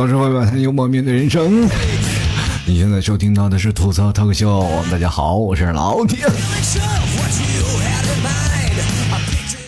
[0.00, 1.68] 吐槽社会百态，幽默面对人生。
[2.64, 6.20] 你现在收听到的是吐槽脱口秀，大家好，我是老铁。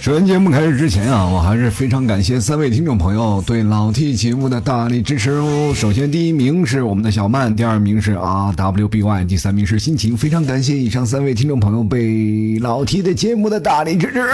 [0.01, 5.75] 首先，节目开始之前啊，我还是非常感谢三位听众朋友对老 T 节目的大力支持哦。
[5.77, 10.17] 首先，第一名是我们的小曼，第二名是 R W B Y，第三名是心情。
[10.17, 14.25] 非常感谢以上三位听众朋友对老 T 的节目的大力支持。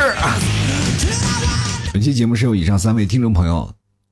[1.93, 3.69] 本期节目是由以上三位听众朋友。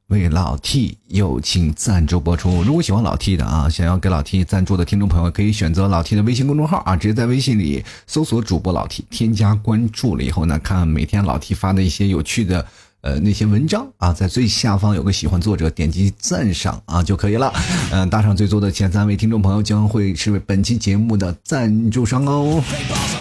[0.08, 2.62] 为老 T 友情赞助播出。
[2.62, 12.64] 如果喜欢老 T 的啊，想要给老 T 赞助的听众朋友，可以选择老 T 的微信公众号啊，直接在微信里搜索主播老 T，添加关注了以后呢，看每天老 T 发的一些有趣的。
[13.02, 17.52] 呃，那些文章啊，在最下方有个喜欢作者，点击赞赏啊就可以了。
[17.92, 22.60] 嗯，打赏最多的前三位听众朋友将会是本期节目的赞助商哦。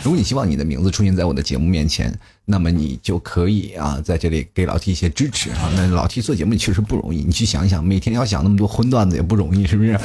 [0.04, 2.12] 如果你希望你的名字出现在我的节目面前，
[2.46, 5.70] 那么你就可以啊，在这里给老提一些支持啊。
[5.76, 10.00] 那老提做节目确实不容易，你去想一想，每天要想那么多荤段子也不容易，是不是？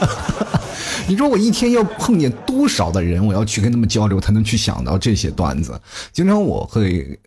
[1.08, 5.80] 你说我一天要碰见多少的人，我要去跟他们交流，才能去想到这些段子？
[6.12, 7.18] 经常我会。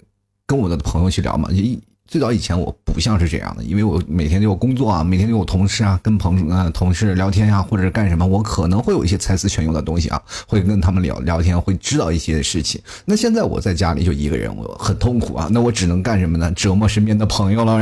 [0.49, 12.81] 跟我的朋友去聊嘛，就一最早以前我不像是这样的，因为我每天都有工作啊，每天都有同事啊，跟朋啊同事聊天啊，或者是干什么，我可能会有一些才思泉涌的东西啊，会跟他们聊聊天，会知道一些事情。
[13.03, 16.49] 那现在我在家里就一个人，我很痛苦啊，那我只能干什么呢？
[16.53, 17.77] 折磨身边的朋友了。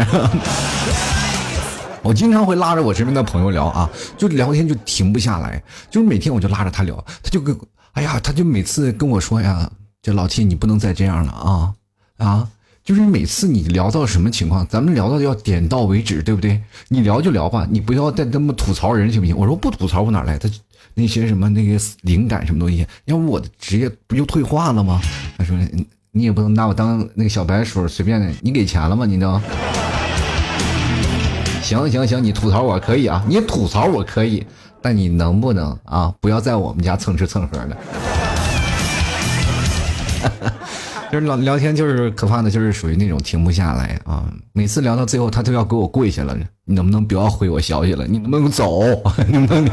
[2.02, 7.56] 我经常会拉着我身边的朋友聊啊，就聊天就停不下来，就是每天我就拉着他聊，他就跟，
[7.94, 9.70] 哎呀，他就每次跟我说呀，
[10.02, 11.74] 这老七你不能再这样了啊
[12.18, 12.48] 啊。
[12.86, 16.62] 就是每次你聊到什么情况，咱们聊到要点到为止，对不对？
[16.88, 19.36] 你聊就聊吧，你不要再那么吐槽人，行不行？
[19.36, 20.48] 我说不吐槽，我哪来的
[20.94, 22.86] 那些什么那个灵感什么东西？
[23.06, 25.02] 要不我的职业不就退化了吗？
[25.36, 25.58] 他说
[26.12, 28.32] 你也不能拿我当那个小白鼠，随便的。
[28.42, 29.04] 你给钱了吗？
[29.08, 29.42] 你都
[31.64, 34.46] 行行行，你吐槽我可以啊，你吐槽我可以，
[34.80, 37.76] 但你能不能啊，不要在我们家蹭吃蹭喝的？
[41.16, 44.26] 就是聊聊天，就是可怕的，就是属于那种停不下来啊！
[44.52, 46.38] 每次聊到最后，他都要给我跪下了。
[46.66, 48.06] 你能不能不要回我消息了？
[48.06, 48.84] 你能不能走？
[49.26, 49.64] 你能不能？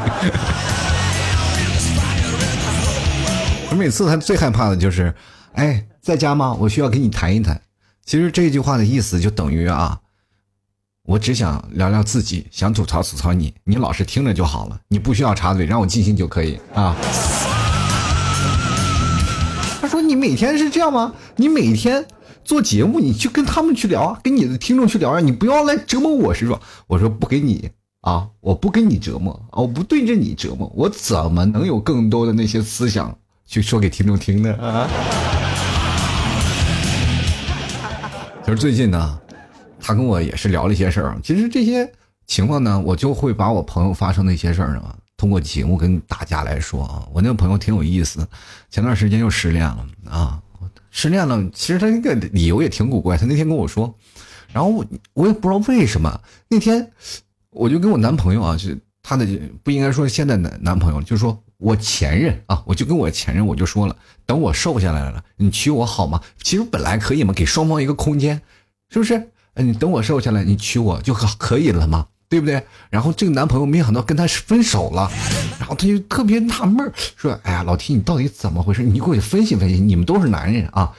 [3.71, 5.13] 我每次他最害怕的就是，
[5.55, 6.57] 哎，在家吗？
[6.61, 7.61] 我需要跟你谈一谈。
[8.07, 9.99] 其实这句话的意思就等于啊，
[11.07, 16.97] 我只想聊聊自己，想吐槽吐槽你，你老实听着就好了，你不需要插嘴，让我尽兴就可以啊。
[20.13, 21.15] 你每天是这样吗？
[21.37, 22.05] 你每天
[22.45, 26.61] 做节目，你去跟他们去聊啊，跟你的听众去聊啊，你不要来折磨我，是吧？
[26.87, 27.71] 我说不给你
[28.03, 34.53] 啊，我不跟你折磨啊，我不对着你折磨，我怎么能有更多的那些思想去说给听众听呢？
[34.61, 34.87] 啊！
[38.47, 39.19] 就是最近呢，
[39.81, 41.91] 他跟我也是聊了一些事儿，其实这些
[42.27, 44.95] 情况呢，我就会把我朋友发生的一些事儿呢。
[45.23, 48.27] 通过节目跟大家来说啊，我那个朋友挺有意思，
[48.71, 50.43] 前段时间又失恋了啊，
[50.91, 51.49] 失恋了。
[51.55, 53.95] 其实他那个理由也挺古怪，他那天跟我说，
[54.53, 54.85] 然后我
[55.15, 56.21] 我也不知道为什么。
[56.49, 56.91] 那天
[57.51, 59.25] 我就跟我男朋友啊，就他的
[59.63, 63.97] 不应该说现在男男朋友，就说我前任啊，我就跟我前任我就说了，
[64.27, 66.21] 等我瘦下来了，你娶我好吗？
[66.43, 68.43] 其实本来可以嘛，给双方一个空间，
[68.91, 69.31] 是不是？
[69.55, 72.09] 你等我瘦下来，你娶我就可可以了吗？
[72.33, 72.65] 对不对？
[72.89, 75.13] 然后这个男朋友没想到跟他分手了，
[75.59, 78.83] 然后他就特别纳闷儿说：“哎呀，老 T，你到底怎么回事？
[78.83, 79.79] 你给我分析分析。
[79.79, 80.91] 你们都是男人啊，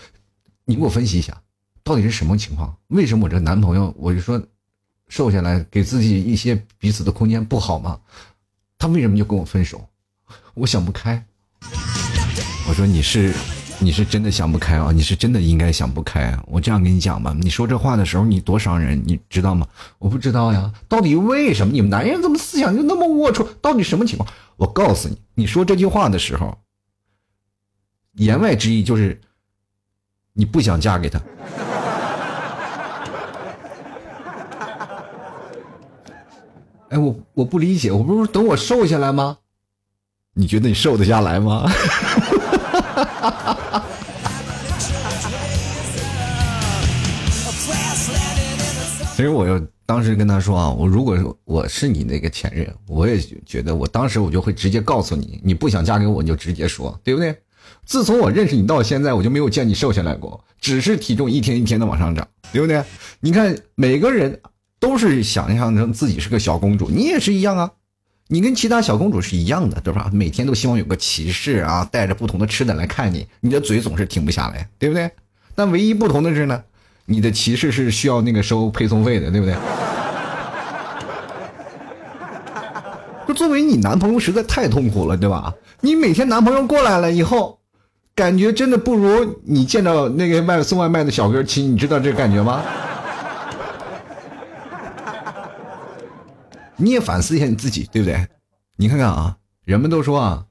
[0.66, 1.35] 你给我分析一下，
[1.83, 2.77] 到底是什么情况？
[2.89, 4.39] 为什么我这男朋友，我就说
[5.07, 7.99] 瘦下来，给自己一些彼此的空间不好吗？
[8.77, 9.83] 他为什么就跟我分手？
[10.53, 11.25] 我想不开。
[12.69, 13.33] 我说你是。”
[13.83, 14.94] 你是真的想不开啊！
[14.94, 16.41] 你是真的应该想不开啊！
[16.47, 19.67] 我这样跟你讲吧，你说这话的时候你多伤人，你知道吗？
[19.99, 23.46] 我不知道呀，到底为什么你们男人怎么思想就那么龌龊？
[23.61, 24.29] 到底什么情况？
[24.55, 26.58] 我告诉你，你说这句话的时候，
[28.13, 29.19] 言外之意就是
[30.31, 31.19] 你不想嫁给他。
[36.90, 39.40] 哎，我我不理解，我不是等我瘦下来吗？
[40.35, 41.69] 你觉得你瘦得下来吗？
[49.15, 57.35] 其实我又当时跟他说啊，我如果我是你那个前任，我也觉得我当时我就会直接告诉你，你不想嫁给我，你就直接说，对不对？
[57.85, 62.83] 自从我认识你到现在，我就没有见你瘦下来过，只是体重一天一天的往上涨，对不对？
[63.19, 64.39] 你看每个人
[64.79, 67.71] 都是想象成自己是个小公主，你也是一样啊。
[68.29, 70.09] 你跟其他小公主是一样的，对吧？
[70.11, 75.11] 每天都希望有个骑士啊，带着不同的吃的来看你，你的嘴总是停不下来，对不对？
[75.53, 76.63] 但唯一不同的是呢，
[77.05, 79.55] 你的骑士是需要那个收配送费的，对不对？
[83.28, 85.53] 就作为你男朋友实在太痛苦了，对吧？
[85.82, 87.59] 你每天男朋友过来了以后，
[88.16, 92.61] 感觉真的不如你见到那个外送外卖的小哥亲，你知道这感觉吗？
[96.78, 98.28] 你也反思一下你自己，对不对？
[98.76, 100.46] 你看看啊，人们都说啊，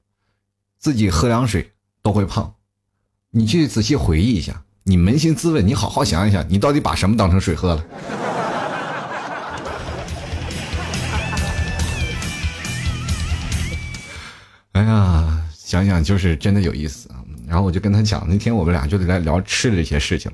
[0.79, 1.71] 自己喝凉水
[2.01, 2.53] 都会胖，
[3.31, 7.81] 你去仔细回忆一下，你扪心自问，你好好想一想，你到底把什么当成水喝了？
[14.73, 17.22] 哎呀，想想就是真的有意思啊！
[17.53, 20.31] 然后我就跟他讲，那天我们俩就来聊吃的这些事情，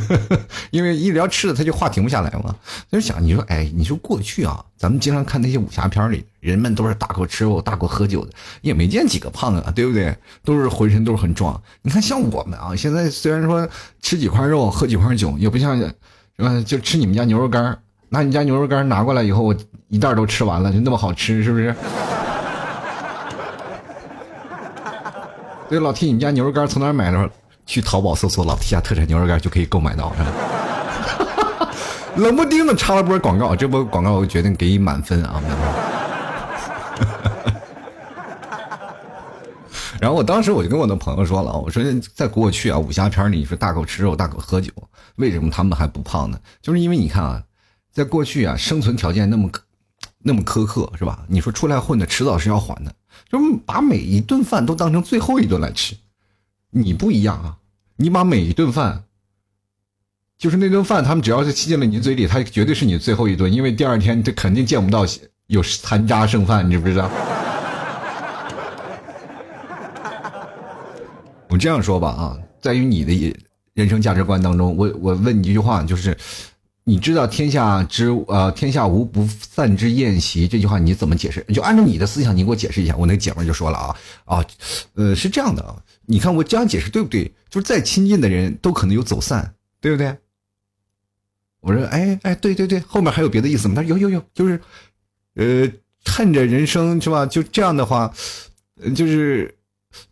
[0.72, 2.56] 因为一聊吃的，他就话停不下来嘛。
[2.90, 8.32] 他就想，你说，哎，你说过去啊，咱们经常看那些武侠片里，人们都是大口吃肉、大口喝酒的，
[8.62, 10.16] 也没见几个胖啊，对不对？
[10.42, 11.62] 都是浑身都是很壮。
[11.82, 13.68] 你看，像我们啊， 现在虽然说
[14.00, 15.78] 吃几块肉、喝几块酒，也不像？
[16.64, 17.78] 就吃你们家牛肉干，
[18.08, 19.54] 拿你家牛肉干拿过来以后，我
[19.88, 21.74] 一袋都吃完了，就那么好吃，是不是？
[25.68, 27.30] 对，老 T，你们家牛肉干从哪买的？
[27.66, 30.12] 去淘宝搜索“老 T 家特产牛肉干”就可以购买到。
[32.16, 35.42] 冷不丁的插了波广告，这波广告我决定给予满分啊！
[39.98, 41.82] 然后我当时我就跟我的朋友说了，我说
[42.14, 44.70] 在过去啊，武侠片里你说大口吃肉、大口喝酒，
[45.16, 46.38] 为什么他们还不胖呢？
[46.60, 47.42] 就是因为你看啊，
[47.90, 49.50] 在过去啊，生存条件那么
[50.26, 51.22] 那么苛刻，是吧？
[51.28, 52.94] 你说出来混的，迟早是要还的。
[53.28, 55.94] 就把每一顿饭都当成最后一顿来吃，
[56.70, 57.58] 你不一样啊！
[57.96, 59.04] 你把每一顿饭，
[60.38, 65.04] 就是那顿饭，他们只要是吃进了你嘴里，它绝对是你最后一顿，因为第二天这肯定见不到
[65.48, 67.10] 有残渣剩饭，你知不知道？
[71.50, 73.36] 我这样说吧啊，在于你的
[73.74, 76.16] 人生价值观当中，我我问你一句话，就是。
[76.86, 81.42] 你知道“天下之呃天下无不散之宴席”这句话你怎么解释？
[81.44, 82.94] 就按照你的思想，你给我解释一下。
[82.94, 83.96] 我那姐们就说了啊
[84.26, 84.44] 啊，
[84.94, 87.32] 呃是这样的啊，你看我这样解释对不对？
[87.48, 90.14] 就是再亲近的人都可能有走散，对不对？
[91.60, 93.74] 我说哎哎对对对，后面还有别的意思吗？
[93.76, 94.60] 他说有有有，就是
[95.36, 95.66] 呃
[96.04, 97.24] 趁着人生是吧？
[97.24, 98.12] 就这样的话，
[98.94, 99.56] 就是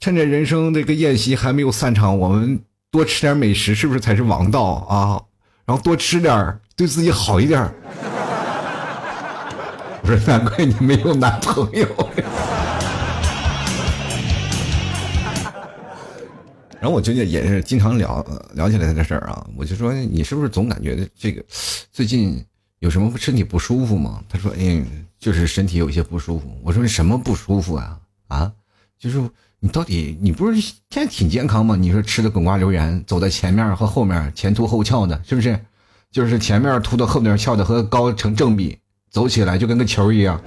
[0.01, 2.59] 趁着人生这个宴席还没有散场，我们
[2.91, 5.23] 多吃点美食，是不是才是王道啊？
[5.65, 7.63] 然后多吃点对自己好一点
[10.03, 11.87] 我说难怪你没有男朋友。
[16.81, 21.41] 然后我最近也是经常聊聊起来这事儿啊，我就说你是不是总感觉这个
[21.93, 22.45] 最近
[22.81, 24.21] 有什么身体不舒服吗？
[24.29, 24.85] 他说哎，
[25.21, 26.51] 就是身体有些不舒服。
[26.65, 27.97] 我说什么不舒服啊？
[28.27, 28.53] 啊，
[28.99, 29.23] 就是
[29.61, 31.77] 你到底你不是现在挺健康吗？
[31.77, 35.57] 你说吃的滚瓜流圆，走在前面和后面前凸后翘的，是不是？
[36.13, 38.79] 就是前面凸的，后面翘的，和高成正比，
[39.11, 40.39] 走起来就跟个球一样。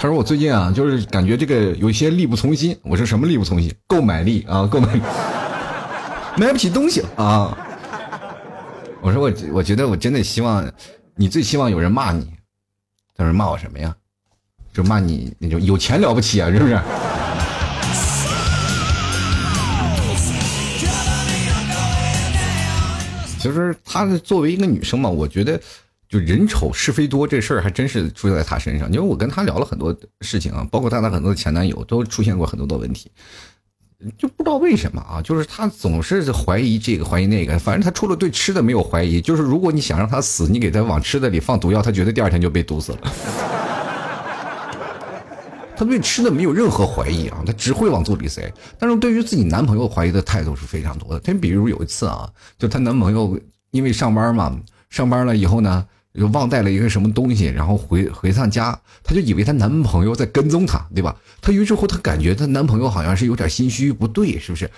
[0.00, 2.74] 他说我最近啊，就是感觉这个有些力不从心。
[2.82, 3.70] 我说什么力不从心？
[3.86, 4.88] 购买力啊，购买，
[6.38, 7.56] 买不起东西啊。
[9.02, 10.66] 我说我我觉得我真的希望，
[11.14, 12.26] 你最希望有人骂你。
[13.16, 13.94] 他说骂我什么呀？
[14.72, 16.78] 就骂你那种有钱了不起啊，是不是？
[23.38, 25.60] 其实她作为一个女生嘛，我觉得
[26.08, 28.88] 就人丑是非多这事儿还真是出现在她身上。
[28.92, 33.10] 因为我跟她聊了很多事情啊，包括她的很多前男友都出现过很多的问题，
[34.16, 37.58] 就不知道为什么啊，就是她总是怀疑这个怀疑那个。
[37.58, 42.98] 反正她除了对吃的没有怀疑，就是如果你想让她死，你给她往吃的里放毒药，她觉得第二天就被毒死了。
[45.78, 48.52] 她对吃的没有任何怀疑啊，她只会往肚里塞。
[48.80, 51.20] 但是对于自己男朋友怀疑的态度是非常多的。
[51.20, 53.38] 她比如有一次啊，就她男朋友
[53.70, 54.58] 因为上班嘛，
[54.90, 61.14] 上班了以后呢，就忘带了一个什么东西，然后回回趟家，她就以为她男朋友在跟踪她，对吧？
[61.40, 64.68] 她于是乎她感觉她男朋友好像是有点心虚，不对，是不是？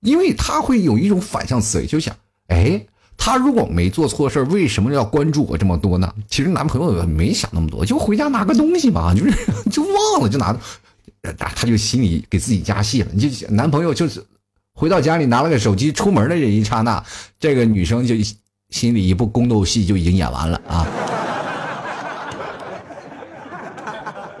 [0.00, 2.12] 因为她会有一种反向思维，就想，
[2.48, 2.84] 哎。
[3.22, 6.10] 他如果没做错事为什么要关注我这么多呢？
[6.26, 9.32] 其实男朋友没想那么多，就回家拿个东西嘛，就是
[9.70, 10.56] 就忘了就拿，
[11.36, 13.08] 他就心里给自己加戏了。
[13.12, 14.24] 你就男朋友就是
[14.74, 17.04] 回到家里拿了个手机出门的这一刹那，
[17.38, 18.14] 这个女生就
[18.70, 20.86] 心里一部宫斗戏就已经演完了啊。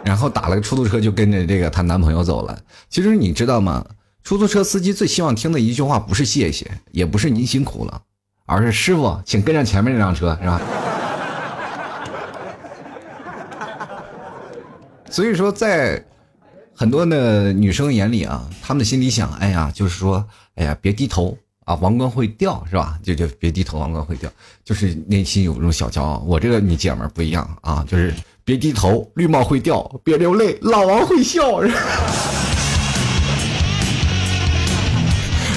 [0.02, 2.58] 然后打了个出租车就跟着这个她男朋友走了。
[2.88, 3.84] 其实你知道吗？
[4.24, 8.00] 出租车司机最希望听的一句话不是谢谢，也不是您辛苦了。
[8.50, 10.60] 而是师傅，请跟上前面那辆车，是吧？
[15.08, 16.04] 所以说，在
[16.74, 20.24] 很多的女生眼里啊，她们的心里想：哎呀，就是说，
[20.56, 22.98] 哎呀，别低头啊，王冠会掉是吧？
[23.04, 24.28] 就就别低头，王冠会掉，
[24.64, 26.18] 就是内心有一种小骄傲。
[26.26, 28.12] 我这个你姐们不一样啊，就是
[28.44, 31.60] 别低头，绿帽会掉，别流泪，老王会笑。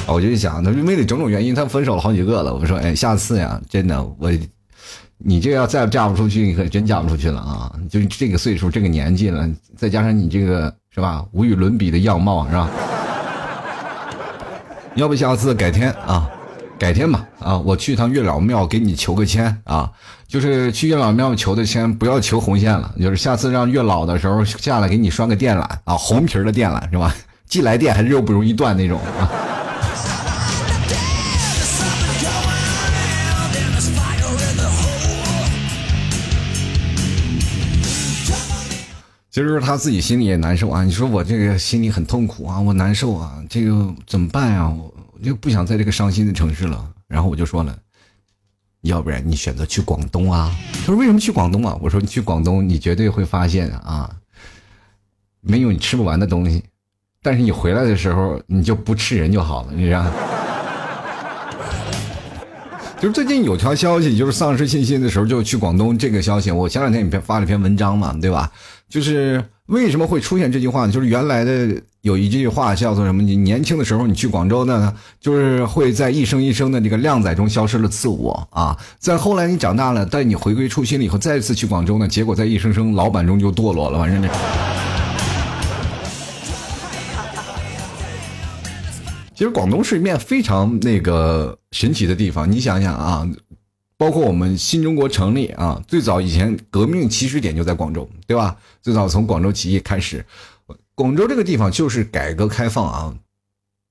[0.06, 2.54] 我就想，那为了种种原因，他分手了好几个了。
[2.54, 4.32] 我说，哎，下次呀，真的，我，
[5.18, 7.72] 你这要再嫁不出去，你可真嫁不出去了啊！
[7.90, 12.70] 就这个岁数，这个年纪了，再加上你这个是吧，无与伦比的样貌是吧？
[14.96, 16.30] 要不下次改天啊，
[16.78, 19.90] 改天吧啊，我去趟月老庙给你求个签啊，
[20.28, 27.16] 就是去月老庙求的签，不要求红线了，就是下次让月老的时候下来给你拴个电缆啊，红皮的电缆是吧？
[27.48, 29.32] 既来电还是又不容易断那种啊。
[39.34, 40.84] 其实他自己心里也难受啊！
[40.84, 44.70] 你说我这个心里很痛苦啊，我难受啊，这个怎么办呀？
[44.70, 46.88] 我就不想在这个伤心的城市了。
[47.08, 47.76] 然后我就说了，
[48.82, 50.56] 要不然你选择去广东啊？
[50.82, 51.76] 他说为什么去广东啊？
[51.82, 54.08] 我说你去广东，你绝对会发现啊，
[55.42, 56.64] 没有你吃不完的东西，
[57.24, 60.06] 但是你回来的时候你就不吃人就好了，你知道。
[63.04, 65.98] 就是最近有条消息，就是丧失信心的时候就去广东。
[65.98, 68.50] 这个消息我前两天也发了篇文章嘛，对吧？
[68.88, 70.92] 就是为什么会出现这句话呢？
[70.94, 71.68] 就是原来的
[72.00, 73.22] 有一句话叫做什么？
[73.22, 78.80] 你年轻的时候你去广州呢，就是会在一生一生的这个靓仔中消失了自我啊。
[79.00, 84.30] 在后来你长大了，但你回归初心了以后，再次去广州呢，结果在一声声老板中就堕落了，反正这。
[89.36, 93.28] 其实广东是一面非常那个神奇的地方，你想想啊，
[93.98, 98.56] 包括我们新中国成立啊，最早以前革命起始点就在广州，对吧？
[98.82, 100.24] 最早从广州起义开始，
[100.94, 103.18] 广州这个地方就是改革开放啊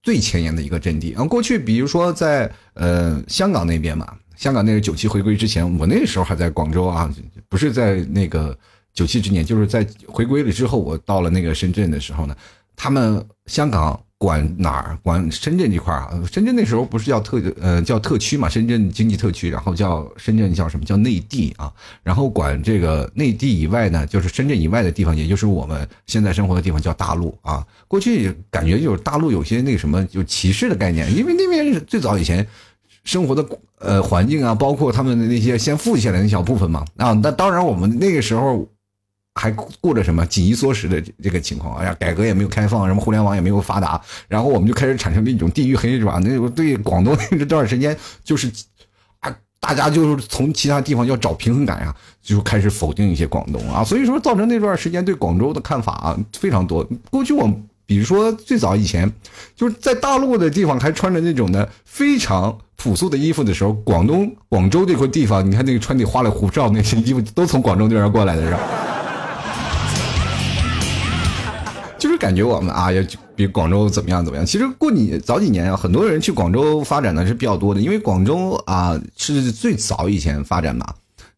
[0.02, 1.24] 最前沿的一个阵地啊。
[1.24, 7.12] 过去比如说在呃香港那边嘛，香港那是九七回归之前，我那个时候还在广州啊，
[7.48, 8.56] 不是在那个
[8.94, 12.36] 九七之年，就是在回归了之后，我到了那个深圳的时候呢，
[12.76, 13.99] 他们香港。
[14.23, 14.97] 管哪儿？
[15.02, 16.23] 管深圳这块儿啊？
[16.31, 18.49] 深圳那时候不是叫特呃叫特区嘛？
[18.49, 21.73] 深圳经济特区，然后叫深圳叫什么叫内地啊？
[22.05, 27.67] 然后管这个内地以外呢，就是深圳以外的地方，也就是我们现在生活的地方叫大陆啊。
[27.88, 32.47] 过去感觉就是大陆有些那什么就歧视的概念，因为那边是最早以前
[33.02, 33.45] 生活的
[33.81, 37.12] 呃环境啊，包括他们的那些先富起来那小部分嘛啊。
[37.14, 38.69] 那当然我们那个时候。
[39.34, 41.76] 还过着什么紧衣缩食的这个情况？
[41.76, 46.20] 哎呀，改革也没有开放，什么互联网也没有发达，然后我们就开始产生了一种地域黑是吧？
[46.22, 48.52] 那对广东这段时间，就是
[49.20, 56.86] 啊，大家就是从其他地方要找平衡感呀，就开始否定一些广东啊，所以说造成那段时间对广州的看法啊非常多。
[57.10, 57.50] 过去我
[57.86, 59.10] 比如说最早以前，
[59.56, 68.60] 就是在大陆的地方还穿着那种的非常朴素的衣服的时候，广东广州这块地方，你看那个穿的花里胡哨那些衣服都从广州那边过来的是吧？
[72.23, 73.02] 感觉我们啊，要
[73.35, 74.47] 比广州怎么样怎么样。
[74.47, 80.87] 其实过你早几年啊，很多人去广州发展的是比较多的，因为广州啊是最早以前发展嘛，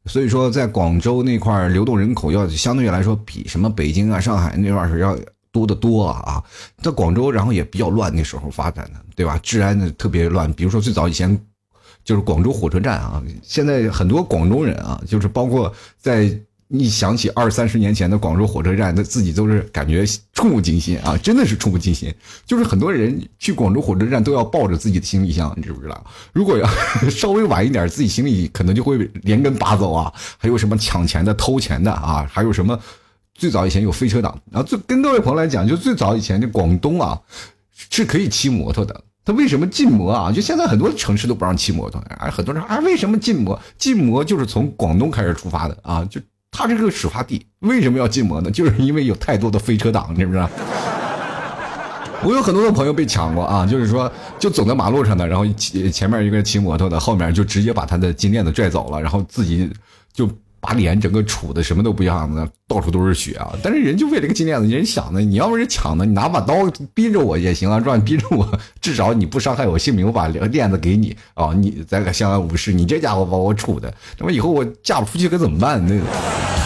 [0.04, 5.16] 所以说在广州那块流动人口要相对来说比什么北京啊、上海那块是要
[5.50, 6.44] 多得多啊。
[6.82, 9.40] 在广州，然后也比较乱，那时候发展的，对吧？
[9.42, 10.52] 治安的特别乱。
[10.52, 11.34] 比如说最早以前
[12.04, 16.38] 就是广州火车站啊，现在很多广东人啊，就是包括在。
[16.78, 21.16] 一想起二三十年前的广州火车站，他自己都是感觉触目惊心啊！
[21.18, 22.12] 真的是触目惊心。
[22.46, 26.04] 就是很多人去广州火车站都要抱着自己的行李箱，你知不知道？
[26.32, 26.68] 如果要
[27.10, 30.12] 稍微晚一点，自己行李可能就会连根拔走啊！
[30.36, 32.26] 还有什么抢钱的、偷钱的啊？
[32.30, 32.78] 还有什么？
[33.34, 37.20] 最早以前有飞车党，然后最跟各位朋友来讲，就最早以前的广东啊，
[37.90, 39.02] 是可以骑摩托的。
[39.24, 40.30] 他为什么禁摩啊？
[40.30, 43.60] 就现在很多城市都不让骑摩托，啊，很多人啊，为什么禁摩？
[43.78, 46.20] 禁摩就是从广东开始出发的啊，就。
[46.56, 48.48] 他这个始发地为什么要禁摩呢？
[48.52, 50.38] 就是因为有太多的飞车党，是不是？
[52.22, 59.68] 我有很多的朋友被抢过啊，就是说就走在马路上的，然后前前面一个骑摩托的，后面就直接把他的金链子拽走了，然后自己
[60.12, 60.30] 就。
[60.64, 63.52] 把脸整个杵的什么都不一样的，到处都是血啊！
[63.62, 66.54] 但是人就为了个金链子，人想的，你要不是抢的，你拿把刀
[66.94, 68.00] 逼着我也行啊，让你？
[68.02, 68.48] 逼着我，
[68.80, 72.72] 至少你不伤害我性命，我把链子给你啊，你咱俩相安无事。
[72.72, 75.84] 你这家伙把我杵的，那么以后我嫁不出去可怎么办？
[75.86, 76.63] 那个。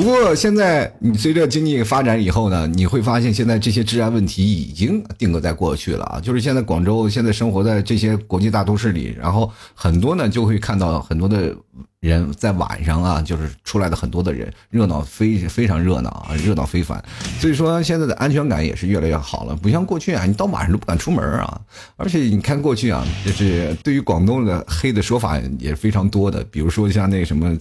[0.00, 6.18] 不过现在你随着经济发展以后呢，你会发现现在这些治安问题已经定格在过去了啊。
[6.18, 11.54] 就是现在广州现在生活在这些国际大都市里，然后很多呢就会看到很多的
[12.00, 17.02] 人在晚上啊，就是出来的很多的人，热闹非非常热闹啊，热闹非凡。
[17.38, 21.60] 所以说现在的安全感也是越来越好了，不像过去啊，你到晚上都不敢出门啊。
[21.96, 27.56] 而且你看过去啊，就是对于广东的黑的说法也是非常多的，比如说像那什么，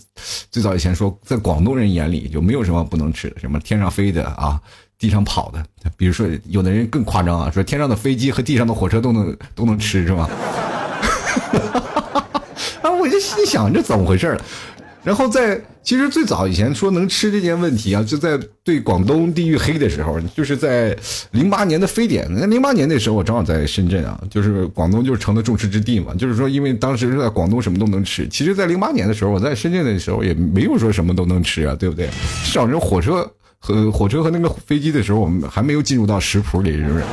[0.50, 4.60] 最早以前说在广东人眼里就没有什么不能吃的，什么天上飞的啊，
[4.98, 5.64] 地上跑的。
[5.98, 10.30] 比如说有的人更夸张啊，说天上的飞机和地上的火车都能都能吃，是吧？
[13.00, 14.40] 我就心想这怎么回事儿？
[15.02, 20.96] 然后在其实最早以前说能吃这件问题啊，就在对广东地域黑的时候，就是在
[21.32, 22.28] 零八年的非典。
[22.30, 26.14] 那零八年那时候我正好在深圳啊，就是广东就是成了众矢之的嘛。
[26.16, 28.28] 就是说，因为当时在广东什么都能吃。
[28.28, 32.08] 其实，在零八年的时候，我在深圳的时候也没有说什么都能吃啊，对不对？
[32.44, 33.26] 至少这火车
[33.58, 37.04] 和火车和那个飞机的时候，我们还没有进入到食谱里，是不是？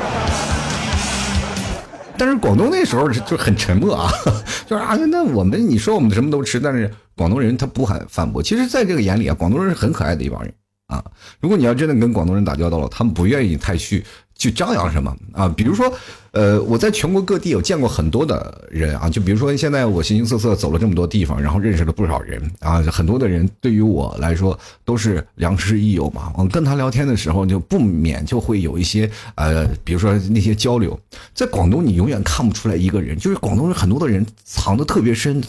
[2.18, 4.10] 但是广东那时候就很沉默啊，
[4.66, 8.42] 就是啊，那我们你说我们什么都吃，但是广东人他不喊反驳。
[8.42, 10.52] 其实，在这个眼里啊，广东人是很可爱的一帮人
[10.88, 11.04] 啊。
[11.40, 14.04] 如果你要真的跟广东人打交道了，他们不愿意太去。
[14.38, 15.48] 去张扬什么啊？
[15.48, 15.90] 比如说，
[16.32, 19.08] 呃，我在全国各地有见过很多的人啊。
[19.08, 22.82] 就比如说，现在我形形色色走了这么多地方，然后认识了不少人啊。
[22.82, 26.32] 很多的人对于我来说都是良师益友嘛。
[26.36, 30.98] 我跟他聊天的时候，就不免就会有一些呃，比如说那些交流。
[31.34, 35.42] 在广东，你永远看不出来一个人，就是广东人很多的人藏的特别深，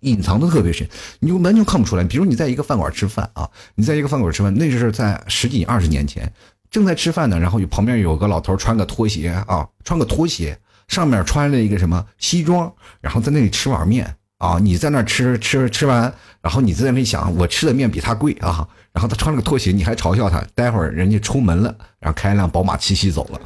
[0.00, 2.04] 隐藏的特别深，你就完全看不出来。
[2.04, 6.32] 比如你在一个饭馆吃饭啊，你在一个饭馆吃饭，那是在十几二十年前。
[6.70, 14.58] 正在吃饭呢，然后有旁边有个老头穿个拖鞋啊，穿个拖鞋，上面穿了一个什么西装，然后在那里吃碗面啊。
[14.62, 16.02] 你在那吃吃吃完，
[16.40, 18.66] 然后你在那里想，我吃的面比他贵啊。
[18.92, 20.40] 然后他穿了个拖鞋，你还嘲笑他。
[20.54, 23.40] 待会儿人家出门了，然后开一辆宝马七系走了。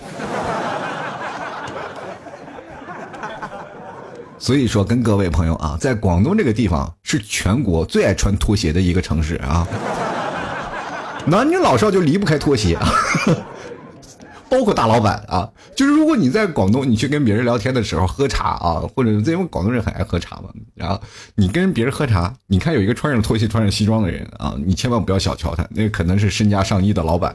[4.39, 9.67] 所以说，跟各位朋友啊，在广东这个地方是全国最爱穿拖鞋的一个城市啊。
[11.27, 12.87] 男女老少就离不开拖鞋啊，
[14.51, 15.49] 包括大老板啊。
[15.75, 21.01] 就是如果你在广东，你去跟别人聊天的时候喝茶啊，或者因为广东人很爱喝茶嘛，然后
[21.35, 27.35] 你跟别人喝茶，你看有一个穿上拖鞋、穿上西装的人啊，你千万不要小瞧他，那可能是身家上亿的老板。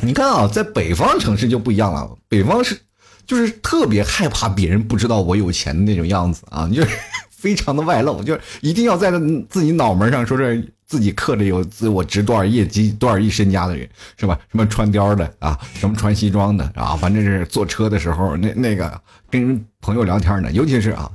[0.00, 2.80] 你看啊，在北方城市就不一样了，北方是
[3.26, 6.88] 就是特别害怕别人不知道我有钱的那种样子啊，就是。
[7.38, 9.12] 非常的外露，就是一定要在
[9.48, 14.36] 自己脑门上说这自己刻着有自我值多少业绩、多少亿身家的人，是吧？
[14.50, 21.08] 什么穿貂的啊，什么穿西装的啊，反正是坐车的时候那那个跟朋友聊天呢，尤其是啊，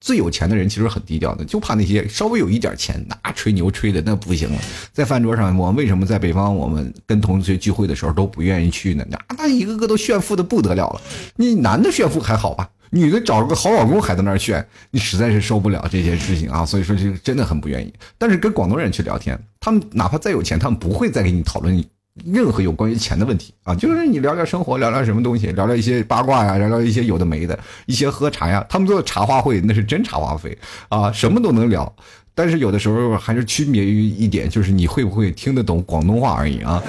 [0.00, 4.58] 最有钱的人其实很低调的，就怕那些稍微有一点钱那吹牛吹的那不行了。
[4.92, 9.04] 在饭桌上，我为什么在北方我们跟同学聚会的时候都不愿意去呢？
[9.08, 11.00] 那那一个个都炫富的不得了了。
[11.36, 12.68] 你男的炫富还好吧？
[12.90, 16.64] 女的找了个好老公还在那儿炫，你实在是受不了这些事情啊！
[16.66, 17.92] 所以说就真的很不愿意。
[18.18, 21.84] 但是跟广东人去聊天，他们哪怕再有钱，他们不会再给你讨论
[22.24, 23.74] 任何有关于钱的问题啊！
[23.74, 28.64] 就是你聊聊生活，聊聊什么东西，聊聊一些八卦呀，聊聊一些有的没的，一些喝茶呀。
[28.68, 30.56] 他们做的茶话会那是真茶话会
[30.88, 31.94] 啊，什么都能聊。
[32.34, 36.82] 但是有的时候还是区别于一点，就是你会不会听得懂广东话而已啊。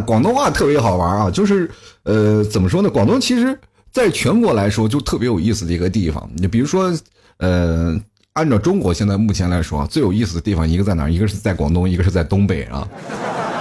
[0.00, 1.30] 广东话特别好玩啊！
[1.30, 1.70] 就是，
[2.02, 2.90] 呃，怎么说呢？
[2.90, 3.56] 广东其实
[3.92, 6.28] 在全国来说就特别有意思的一个地方。
[6.34, 6.92] 你比如说，
[7.36, 7.96] 呃，
[8.32, 11.08] 按照中国现在目前来说最有意思的地方，一个在哪？
[11.08, 12.88] 一个是在广东，一个是在东北啊，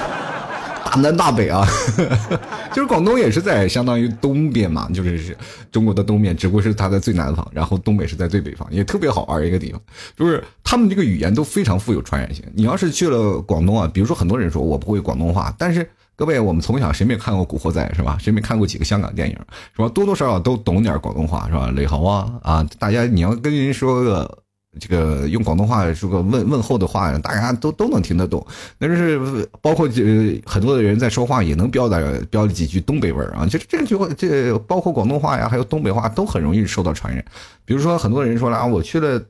[0.83, 1.67] 大南大北啊。
[2.73, 5.37] 就是广东也是在相当于东边嘛，就是是
[5.71, 9.81] 中国的东边，只不过是它在最南方，然后东北是在最北方，也特别好玩一个地方。
[10.15, 12.43] 就是他们这个语言都非常富有传染性。
[12.53, 15.89] 你要是去了广东啊，比如说很多人说我不会广东话，但是。
[16.17, 18.17] 各位，我们从小谁没看过《古惑仔》是吧？
[18.19, 19.37] 谁没看过几个香港电影
[19.75, 19.87] 是吧？
[19.89, 21.71] 多多少少都懂点广东话是吧？
[21.75, 22.67] 雷豪啊啊！
[22.79, 24.37] 大家你要跟人说个
[24.79, 28.43] 这个用广东话说个问问候的话，大家都都能听得懂。
[28.79, 33.45] 那就是包括这很多的人在说话也能标点标几句东北味儿啊。
[33.45, 37.23] 就是这句话，这包括广东话呀，还有东北话都很容易受到传染。
[37.63, 39.21] 比如说很多人说了啊，我去了。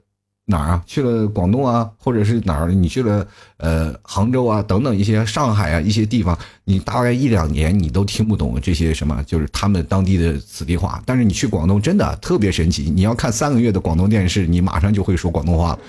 [0.50, 0.82] 哪儿啊？
[0.88, 2.72] 去了广东啊，或者是哪儿？
[2.72, 11.04] 你去了呃杭州啊，等等一些上海啊一些地方，你大概一两年你都听不懂这些什么，就是他们当地的此地话。
[11.06, 15.80] 但是你去广东真的特别神奇，你要看三个月的广东电视，你马上就会说广东话了。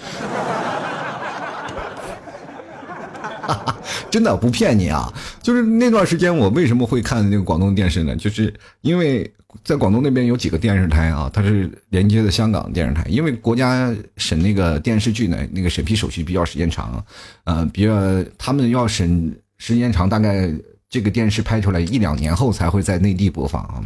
[4.10, 5.12] 真的不骗你啊！
[5.40, 8.16] 就是那段时间，我为什么会看那个广东电视呢？
[8.16, 9.30] 就是因为
[9.64, 13.04] 在广东那边有几个电视台啊，它是连接的香港电视台。
[13.08, 17.04] 因为国家审那个电视剧呢，那个审批手续比较时间长，
[17.44, 17.92] 呃，比较
[18.36, 20.50] 他们要审时间长，大概
[20.90, 23.82] 这个电视拍出来一两年后才会在内地播放啊。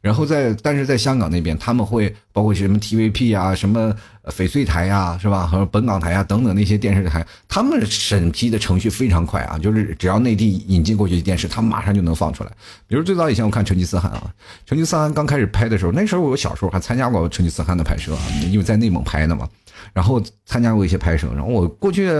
[0.00, 5.46] 然后在，但是在香港那边，他们会包括什么 TVP 啊，什么翡翠台呀，是吧？
[5.46, 12.50] 和本港台啊等等那些电视台，他们审批的程序非常快啊，就是只要内地引进过去的电视，他们马上就能放出来。
[12.86, 14.30] 比如最早以前我看成吉思汗啊，
[14.66, 19.48] 成吉思汗刚开始拍的时候，那时候我小时候还参加过成吉思汗的拍摄啊，因为在内蒙拍的嘛，
[19.94, 22.10] 然后参加过一些拍摄，然后我过去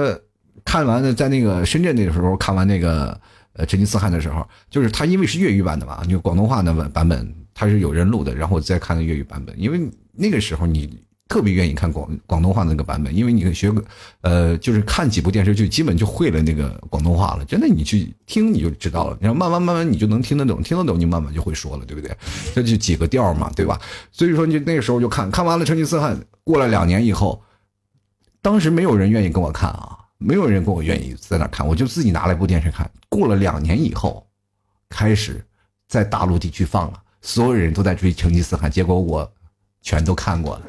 [0.65, 3.21] 看完的，在那个深圳那个时候看完那个
[3.55, 7.35] 呃成吉思汗的时候，就是他因为是粤语版的嘛，就广东话的版版本。
[7.57, 13.73] 他是有人录的，然后我再看的粤语版本，因为那个时候你特别愿意看广广东话那个版本，因为你学，
[14.23, 17.45] 呃，就是看几部电视剧，基本就会了那个广东话了。
[17.45, 22.11] 真的，你去听你就知道了，然后慢慢慢慢你就能听得懂，听得懂你慢慢就会说了，对不对？
[22.53, 23.81] 这就几个调嘛，对吧？
[24.11, 27.41] 所以说你那个时候就看看完了《成吉思汗》，过了两年以后，
[28.43, 32.91] 当时没有人愿意跟我看啊，没有人跟我愿意在那看，我就自己拿了一部电视看。
[33.11, 34.27] 过了两年以后，
[34.89, 35.45] 开始
[35.87, 36.99] 在大陆地区放了。
[37.21, 39.31] 所有人都在追成吉思汗，结果我
[39.83, 40.63] 全都看过了，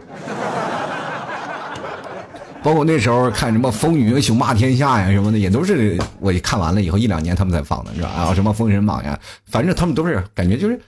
[2.63, 8.10] 包括那时候看什么《风云》《雄霸天下》呀什么的，也都是我看完了以后一两年他们才放的，是吧？
[8.10, 10.80] 啊，什么《封神榜》呀，反正他们都是感觉就是，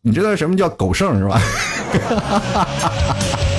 [0.00, 1.38] 你知道什么叫狗剩是吧？
[1.38, 3.53] 哈哈哈哈哈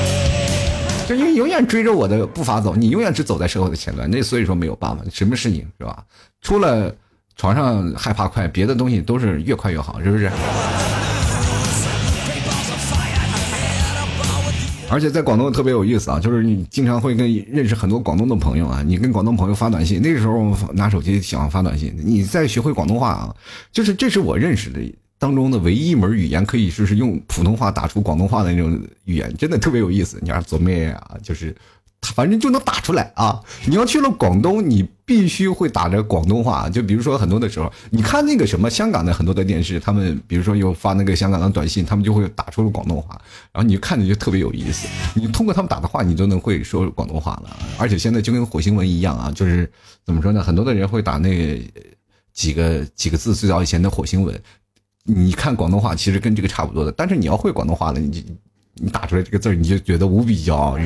[1.07, 6.03] 就因为永远追着我的步伐走，你永远只走在社会的前端，那所以说没有办法，什么事情是吧？
[6.41, 6.93] 除了
[7.35, 10.31] 床上害怕快，别的东西都是越快越好，是不是？
[14.87, 23.35] 而且在广东特别有意思啊，就是你经常会跟认识很多广东的朋友啊，你跟广东朋友发短信，那时候拿手机喜欢发短信，你再学会广东话啊，
[23.71, 24.79] 就是这是我认识的
[25.17, 30.19] 当中的唯一一门语言，可以说是用普通话打出广东话的那种语言，真的特别有意思。
[30.21, 31.55] 你看左妹啊，就是。
[32.13, 33.41] 反正就能打出来啊！
[33.65, 36.69] 你要去了广东，你必须会打着广东话。
[36.69, 43.19] 就比如说很多的时候，你看那个什么香港的很多的电视，他们比如说有发那个香港的短信，他们就会打出了广东话，
[43.51, 44.87] 然后你看着就特别有意思。
[45.15, 47.57] 你通过他们打的话，你都能会说广东话了。
[47.79, 49.67] 而且现在就跟火星文一样啊，就是
[50.05, 50.43] 怎么说呢？
[50.43, 51.59] 很多的人会打那
[52.33, 54.39] 几个几个字，最早以前的火星文，
[55.07, 56.91] 你看广东话其实跟这个差不多的。
[56.91, 58.27] 但是你要会广东话了，你就
[58.73, 60.79] 你打出来这个字你就觉得无比骄傲。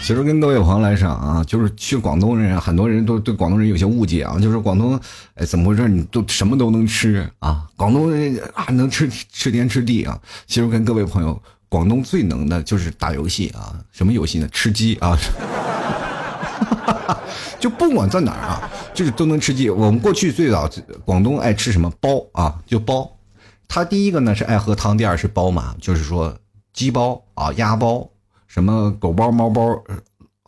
[0.00, 4.98] 其实跟各位朋友来说啊，就是去广东人，很多人都对广东人有些误解啊，就是广东，
[5.34, 5.86] 哎，怎么回事？
[5.86, 7.66] 你都什么都能吃啊？
[7.76, 10.18] 广东人啊，能吃吃天吃地啊。
[10.46, 14.48] 其实跟各位朋友，广东最能的就是打游戏啊，什么游戏呢？
[14.52, 15.16] 吃鸡啊，
[17.58, 19.68] 就不管在哪儿啊，就是都能吃鸡。
[19.68, 20.70] 我们过去最早
[21.04, 22.58] 广东爱吃什么包啊？
[22.66, 23.10] 就包。
[23.68, 26.36] 他第一个呢是爱喝汤，第二是包嘛，就是说
[26.72, 28.08] 鸡包啊，鸭包。
[28.46, 29.62] 什么狗包、猫包、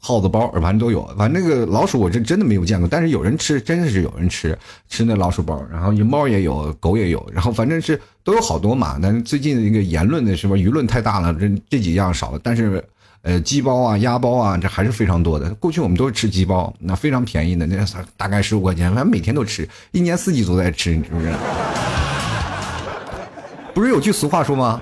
[0.01, 1.05] 耗子包，反正都有。
[1.19, 2.89] 反正那个老鼠，我这真的没有见过。
[2.89, 4.57] 但是有人吃，真的是有人吃
[4.89, 5.63] 吃那老鼠包。
[5.71, 7.25] 然后猫也有，狗也有。
[7.33, 8.99] 然后反正是都有好多嘛。
[9.03, 10.55] 但是最近的一个言论的是吧？
[10.55, 12.41] 舆论太大了，这这几样少了。
[12.43, 12.83] 但是，
[13.23, 15.53] 呃，鸡包啊、鸭包啊，这还是非常多的。
[15.55, 17.85] 过去我们都是吃鸡包，那非常便宜的，那
[18.17, 21.33] 大概十五块钱，反正每天都吃，一年四季都在吃，是不是？
[23.75, 24.81] 不是有句俗话说吗？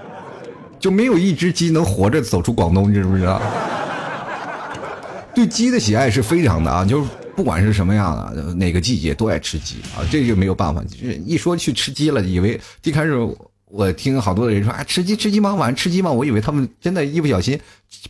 [0.79, 3.41] 就没有一只鸡能活着走出广东，知不知道？
[5.37, 10.83] 对鸡的喜爱是非常的啊，就是不管是什么样的，哪个季节都爱吃鸡啊，这就没有办法。
[10.85, 13.15] 就是一说去吃鸡了，以为一开始
[13.67, 15.55] 我听好多的人说啊，吃鸡吃鸡吗？
[15.55, 16.11] 晚上吃鸡吗？
[16.11, 17.61] 我以为他们真的，一不小心，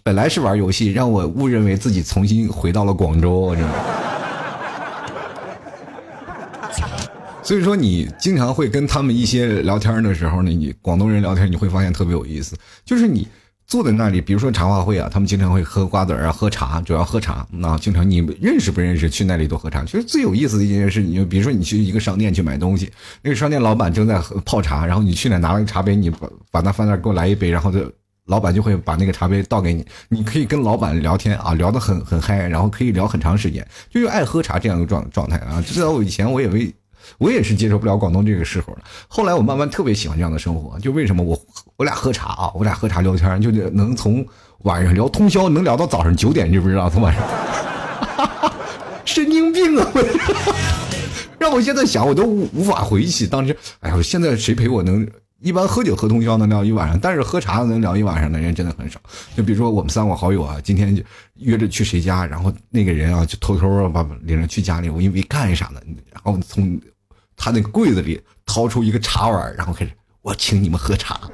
[0.04, 3.74] 本来是玩游戏，让我误认为自己重新回到了广州，知道吗？
[7.42, 12.56] 所以说，你经常会跟他们一些聊天的时候呢，你广东人聊天，你会发现特别有意思。
[12.84, 13.26] 就是你
[13.66, 17.44] 坐在那里，比如说茶话会啊，他们经常会喝瓜子儿啊，喝茶，主要喝茶。
[17.50, 19.84] 那经常你认识不认识，去那里都喝茶。
[19.84, 27.90] 其实最有意思的一件事，你就比如说你去一个商店去买东西，那个商店老板正在泡茶，然后你去那拿了个茶杯，你把把那放那给我来一杯，然后就
[28.26, 35.60] 老板就会把那个茶杯倒给你，你可以跟老板聊天啊，聊得很很嗨，然后可以聊很长时间，就是爱喝茶这样一个状状态啊。
[35.60, 36.72] 至少我以前，我也为。
[37.18, 38.82] 我也是接受不了广东这个时候的。
[39.08, 41.40] 后来我慢慢特别喜欢这样的生活，就为什么我
[41.76, 44.26] 我俩喝茶啊，我俩喝茶聊天，就能从
[44.60, 46.88] 晚上聊通宵，能聊到早上九点，知不知道？
[46.90, 47.22] 从晚上，
[49.04, 49.86] 神经病啊！
[51.38, 53.56] 让我现在想，我都无无法回忆起当时。
[53.80, 55.06] 哎呀，现在谁陪我能？
[55.42, 58.98] 一般喝酒喝通宵能聊一晚上，但是喝茶能聊一晚上的人真的很少。
[59.36, 61.02] 就比如说我们三个好友啊，今天就
[61.34, 65.80] 约着去谁家，然后那个人啊就偷偷把领着去家里，我因为干啥呢？
[66.10, 66.80] 然后从。
[67.36, 69.90] 他那个柜子里掏出一个茶碗，然后开始
[70.22, 71.20] 我请你们喝茶。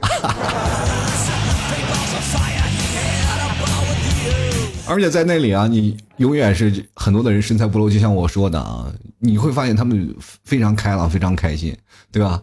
[4.88, 11.74] 而且在那里啊，你永远是很多的人身材不露，就像我说的啊，你会发现他们非常开朗，非常开心，
[12.10, 12.42] 对吧？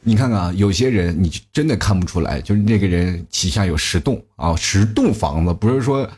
[0.00, 6.08] 你看看啊，有些人你真的看不出来，就是那个人旗下有十栋啊，十栋房子，不是说，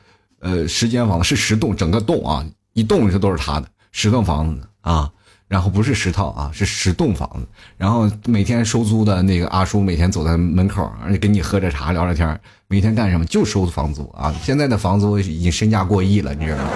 [0.40, 5.10] 呃，十间房子是十栋，整个栋啊，一栋这都是他的，十栋房子啊，
[5.54, 7.46] 然后不是十套啊，是十栋房子，
[7.78, 16.70] 然后每天收租的那个阿叔每天走在门口，而且跟你喝着茶聊着天，每天干什么就收房租啊，现在的房租已经身价过亿了，你知道吗？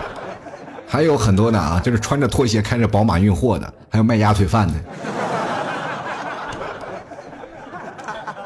[0.88, 4.74] 还有很多的啊，就是穿着拖鞋开着宝马运货的，还有卖鸭腿饭的。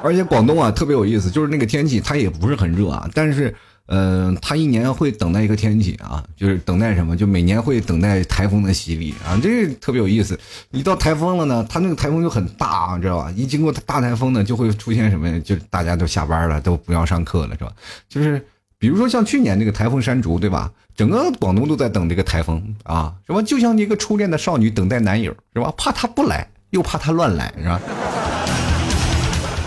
[0.02, 3.54] 而且广东啊特别有意思，就是那个天气它也不是很热啊，但是，
[3.92, 7.16] 嗯，他一年会等待一个天气啊，就是等待什么？
[7.16, 10.38] 就每年会等待台风的洗礼啊，这特别有意思。
[10.70, 13.32] 一到台风了呢，他那个台风就很大，知道吧？
[13.36, 15.40] 一经过大台风呢，就会出现什么？
[15.40, 17.72] 就大家都下班了，都不要上课了，是吧？
[18.08, 18.40] 就是
[18.78, 20.70] 比如说像去年那个台风山竹，对吧？
[20.94, 23.42] 整个广东都在等这个台风啊，是吧？
[23.42, 25.74] 就像一个初恋的少女等待男友，是吧？
[25.76, 27.80] 怕他不来，又怕他乱来，是吧？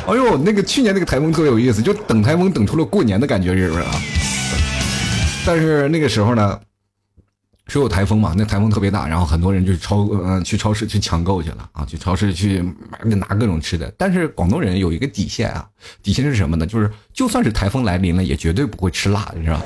[0.05, 3.91] 哎呦，那个去年那个台风特别有意思，就等台风等出了过年的感觉，是不是啊？
[5.45, 6.59] 但是那个时候呢，
[7.67, 12.61] 是有台风嘛，那台风特别大，然后很多人就超嗯去超市去抢购去了啊，去超市去
[13.01, 13.91] 拿各种吃的。
[13.97, 15.65] 但是广东人有一个底线啊，
[16.01, 16.65] 底线是什么呢？
[16.67, 19.61] 就是就算是台风来临了，也绝对不会吃辣的，是吧？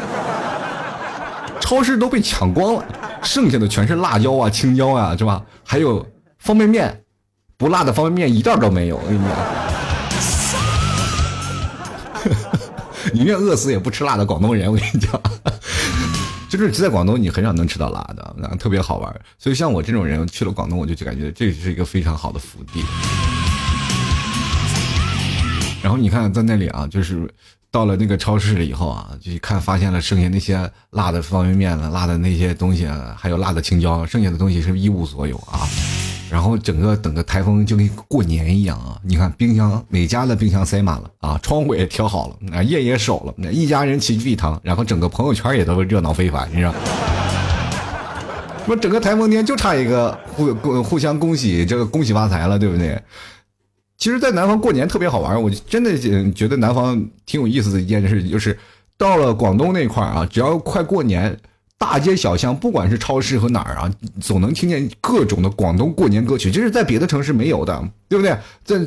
[1.59, 2.85] 超市都被抢光了，
[3.23, 5.43] 剩下的全是辣椒啊、青椒啊，是吧？
[5.63, 6.05] 还有
[6.37, 7.01] 方便面，
[7.57, 9.66] 不辣的方便面一袋都没有，我跟你讲。
[13.13, 15.21] 宁愿饿死也不吃辣的广东人，我跟你讲，
[16.49, 19.21] 就是在广东你很少能吃到辣的，特别好玩。
[19.37, 22.83] 所以像我这种人去了广东，我就感觉这是一个非常好的福地。
[25.81, 27.29] 然后你看在那里啊，就是
[27.71, 35.67] 到了那个超市了以后啊，就一看发现了剩下那些辣的方便面了，辣的那些东西，还有辣的青椒，剩下的东西是一无所有啊。
[36.29, 38.99] 然后整个等个台风就跟过年一样啊！
[39.01, 46.73] 你看冰箱每家的冰箱塞满了啊，窗户也调好了，啊夜也守了，一家人齐聚一堂，然后整个朋友圈也都热闹非凡，你知道？
[48.65, 53.01] 说整个台风天就差一个互互相恭喜，这个恭喜发财了，对不对？
[53.97, 55.97] 其实，在南方过年特别好玩，我真的
[56.33, 58.59] 觉得南方挺有意思的一件事，就是
[58.97, 61.37] 到了广东那块啊，只要快过年。
[61.77, 68.35] 大街小巷，不管是超市和哪儿啊，总能听见各种的广东过年歌曲，这是在别的城市没有的，对不对？
[68.63, 68.79] 在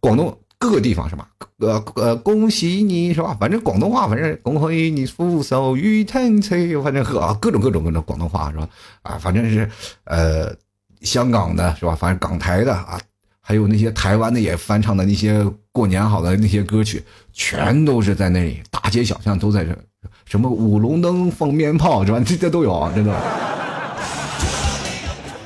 [0.00, 1.28] 广东各个地方是吧？
[1.58, 3.34] 呃呃，恭喜你是吧？
[3.40, 8.68] 反正广东话，反正恭喜你福寿与天齐，反正啊各种各种各种广东话是吧？
[9.02, 9.68] 啊，反正是
[10.04, 10.54] 呃，
[11.00, 11.94] 香港的是吧？
[11.94, 13.00] 反正港台的啊，
[13.40, 19.74] 还有那些台湾的也翻唱的那些过年好的那些歌曲，全都是在那里，大街小巷都在这。
[20.26, 22.20] 什么舞龙灯、放鞭炮是吧？
[22.26, 23.12] 这些都有啊，真的。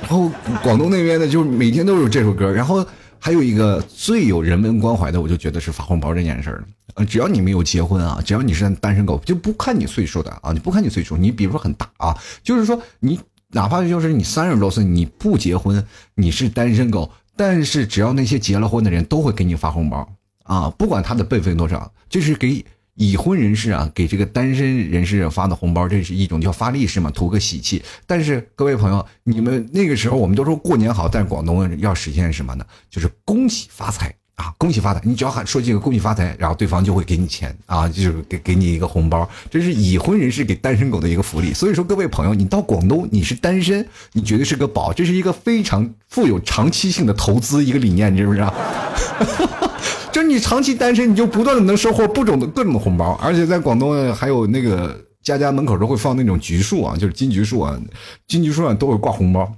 [0.01, 0.29] 然后
[0.61, 2.51] 广东那边的，就是每天都有这首歌。
[2.51, 2.85] 然后
[3.17, 7.05] 还有一个最有人文关怀的，我就觉得是发红包这件事儿。
[7.05, 13.17] 只要你没有结婚啊，只要你是单身狗，就不看你岁数的啊，你不看你岁数，你比如说很大啊，就是说你
[13.51, 20.09] 哪怕就是你三十多岁，你不结婚，你是单身狗，但是只要那些结了婚的人都会给你发红包
[20.43, 22.65] 啊，不管他的辈分多少，就是给。
[22.95, 27.81] 已婚人士啊，给这个单身人士发的红包，这是一种叫发利是嘛，图个喜气。
[28.05, 32.65] 但是各位朋友，你们那个时候我们都说过年好，但广东要实现什么呢？
[32.89, 35.01] 就是恭喜发财啊，恭喜发财！
[35.03, 39.27] 你只要喊说几个恭喜发财，然后对方就会给你钱啊，就是给给你一个红包。
[39.49, 41.53] 这是已婚人士给单身狗的一个福利。
[41.53, 48.53] 所以说，各位朋友，你到广东你是单身，你绝对是个宝，这是一个非常富有长期性的投资一个理念，你知不知道？
[50.11, 57.79] 就是你长期单身，你就不断的能收获不种的各种的红包，而且在广东还有那个家家门口都会放那种橘树啊，就是金桔树啊，
[58.27, 59.49] 金桔树上都会挂红包，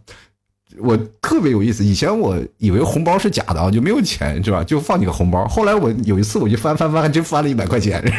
[0.77, 1.83] 我特别有意思。
[1.83, 4.63] 以前我以为红包是假的啊，就没有钱是吧？
[4.63, 5.47] 就放几个红包。
[5.47, 8.03] 后来我有一次我就翻翻翻，还真翻了一百块钱。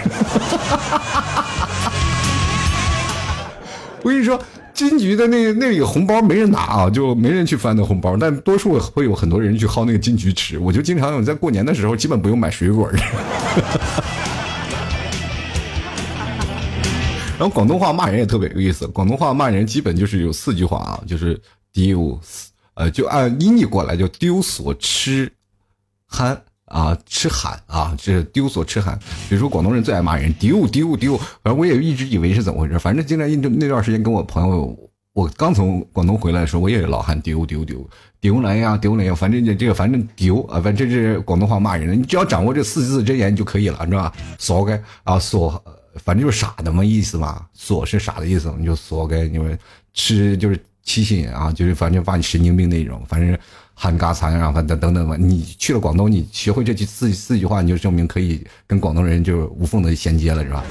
[4.03, 4.37] 我跟你说。
[4.75, 10.59] 金桔的那那个红包没人拿啊，就没人去翻那红包，但多数会有很多人去薅那个金桔吃。
[10.59, 12.91] 我就经常有在过年的时候，基本不用买水果。
[17.37, 21.41] 然后广东话骂人也特别有意思，广东话骂人基本就是有四句话啊，就是
[21.73, 22.21] 丢，
[22.75, 25.33] 呃，就按音译过来就丢所吃，
[26.07, 26.43] 憨。
[26.67, 28.99] 啊，吃喊啊，这丢所吃喊。
[29.29, 31.17] 比如说广东人最爱骂人，丢丢丢。
[31.17, 32.79] 反正我也一直以为是怎么回事。
[32.79, 34.77] 反正经常那那段时间跟我朋友，
[35.13, 37.89] 我刚从广东回来的时候，我也老喊丢丢丢
[38.21, 39.15] 丢来呀，丢来呀。
[39.15, 41.95] 反正这这个反正丢啊，反正这是广东话骂人的。
[41.95, 44.13] 你只要掌握这四字真言就可以了，知道吧？
[44.39, 45.63] 扫该啊，锁
[46.03, 49.57] 反正就是傻的嘛意思嘛，锁是傻的意思，你就锁该你们
[49.93, 53.39] 吃就是提醒啊，就是反正把你神经病那种，反正
[53.75, 55.17] 喊嘎残啊，反正等等吧。
[55.19, 60.65] 你去了广东，你学会这句四四句话，你就证明可以跟广东人就无缝的衔接了，是吧？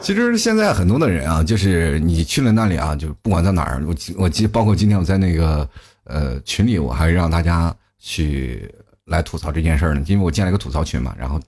[0.00, 5.66] 其实现在很多的人啊，就是你去了那里啊，就不管在哪儿，我我记，包括今天我在那个
[6.04, 8.70] 呃群里，我还让大家去
[9.06, 11.40] 来吐槽这件事儿呢，因为我建了一个吐槽群嘛，然后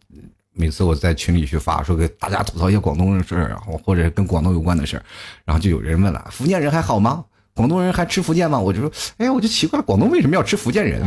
[0.54, 5.02] 每次我在群里去发，说给大家吐槽一些广东的事儿，或者跟广东有关的事儿，
[5.44, 7.22] 然后就有人问了，福建人还好吗？
[7.56, 8.58] 广东人还吃福建吗？
[8.58, 11.02] 我就说，哎，我就奇怪了，广东为什么要吃福建人？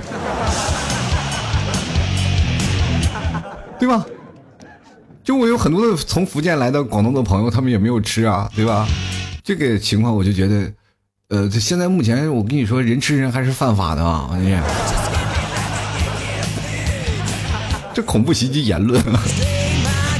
[3.77, 4.03] 对吧？
[5.23, 8.87] 就我有很多的从福建来的广东的朋友，他们也没有吃啊，对吧？
[9.43, 10.73] 这个情况我就觉得，
[11.27, 14.31] 呃，现在目前我跟你说，人吃人还是犯法的啊！
[14.33, 14.63] 哎呀，
[17.93, 18.99] 这恐怖袭击言论。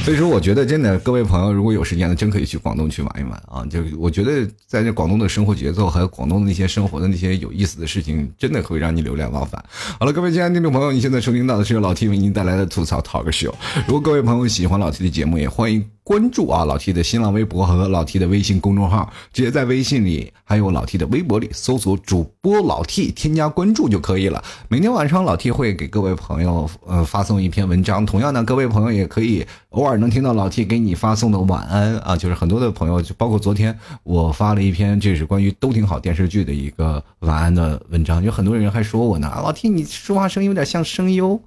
[0.02, 3.64] 所以说，我觉得真的，各位朋友，如果有时间的，真可以去广东去玩一玩啊！
[3.66, 9.62] 就我觉得，在这广东的生活节奏，还有广东的那些生活的那些有意思的事情，真的会让你流连忘返。
[9.98, 13.52] 好了，各位亲爱的听众朋友，你现在收听到的是由老 T 为您带来的吐槽 Talk Show。
[13.86, 15.84] 如果各位朋友喜欢老 T 的节目，也欢迎。
[16.10, 24.42] 关注啊，老 T 的新浪微博和老 T 的微信公众号，直接在微信里还有老 T 的微博里搜索主播老 T，添加关注就可以了。
[24.66, 41.40] 每天晚上老 T 会给各位朋友呃发送一篇文章，同样呢，各位朋友也可以偶尔能听到老 T 给你发送的晚安啊，就是很多的朋友，就包括昨天我发了一篇这是关于都挺好电视剧的一个晚安的文章，有很多人还说我呢，老 T 你说话声音有点像声优，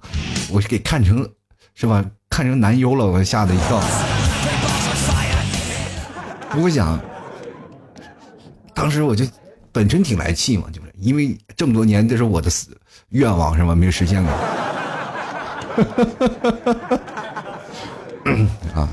[0.50, 1.28] 我是给看成
[1.74, 2.02] 是吧？
[2.30, 4.13] 看成男优了，我吓得一跳。
[6.56, 7.00] 我想，
[8.74, 9.24] 当时我就
[9.72, 12.76] 本身挺来气嘛，就是因为这么多年这是我的死
[13.10, 13.74] 愿望是吧？
[13.74, 14.32] 没有实现过。
[18.74, 18.88] 啊，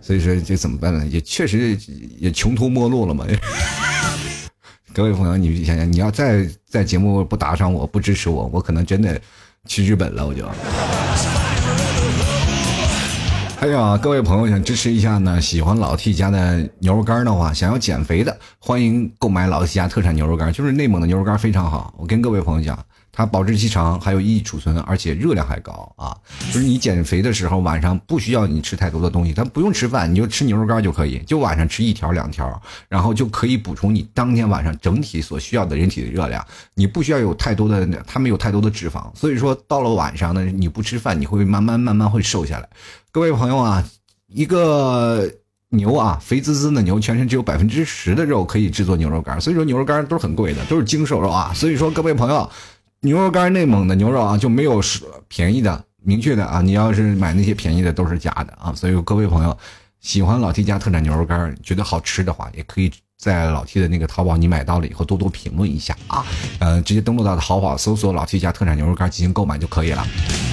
[0.00, 1.06] 所以说这怎么办呢？
[1.06, 1.76] 也确实
[2.18, 3.26] 也穷途末路了嘛。
[4.94, 9.18] 各位朋友，你想想，你要再在节目不打赏我不支持我，我可能真的
[9.66, 10.46] 去日本了，我就。
[13.62, 21.94] 还有啊，各位朋友想支持一下呢，喜欢老 T 家的牛肉干的话，想要减肥的，欢迎购买老 T 家特产牛肉干，就是内蒙的牛肉干非常好。
[21.96, 22.76] 我跟各位朋友讲。
[23.14, 26.16] 它保质期长，还有易储存，而且热量还高啊！
[26.50, 36.42] 就是你减肥的时候，晚上不需要你吃太多的东西，它不用吃饭，你就吃牛肉干就可以，就晚上吃一条两条，然后就可以补充你当天晚上整体所需要的人体的热量。
[36.72, 42.68] 你不需要有太多的，它没有太多的脂肪，所以说到了晚上呢，你不吃饭，你会慢慢慢慢会瘦下来。
[43.14, 43.84] 各位朋友啊，
[44.28, 45.30] 一个
[45.68, 51.52] 牛啊，肥滋滋的牛，全身只有百分之十的肉可以制作牛肉干，所以说牛肉干都是很贵的，都是精瘦肉啊。
[51.54, 52.50] 所以说各位朋友。
[53.04, 54.80] 牛肉干内蒙的牛肉啊，就没有
[55.28, 56.62] 便宜的，明确的啊。
[56.62, 58.72] 你要是买那些便宜的，都是假的啊。
[58.74, 59.58] 所以各位朋友，
[60.00, 62.90] 喜欢老 T 家特产牛肉干，觉得好吃的话，也可以。
[63.18, 66.24] 在老 T 的那个淘宝，你买到了以后多多评论一下啊，
[66.58, 70.04] 呃，直接登录到淘宝搜索老 T 家特产牛肉干进行购买就可以了。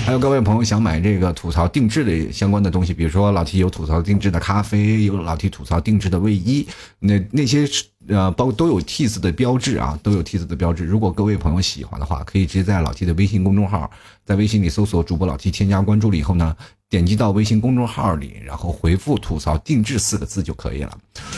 [0.09, 6.67] 还有各位朋友想买这个吐槽定制的相关的东西，比如说老 T 有吐槽定制的咖啡，有老 T 吐槽定制的卫衣，
[6.97, 7.69] 那那些
[8.07, 10.83] 呃包都有 T 字的标志啊，都有 T 字的标志。
[10.83, 13.91] 如果各位朋友喜欢的话，可以直接在老 T 的微信公众号，
[14.25, 16.57] 在微信里搜索主播老 T，添加关注了以后呢。
[16.89, 20.97] 点击到微信公众号里，然后回复“吐槽定制”四个字就可以了。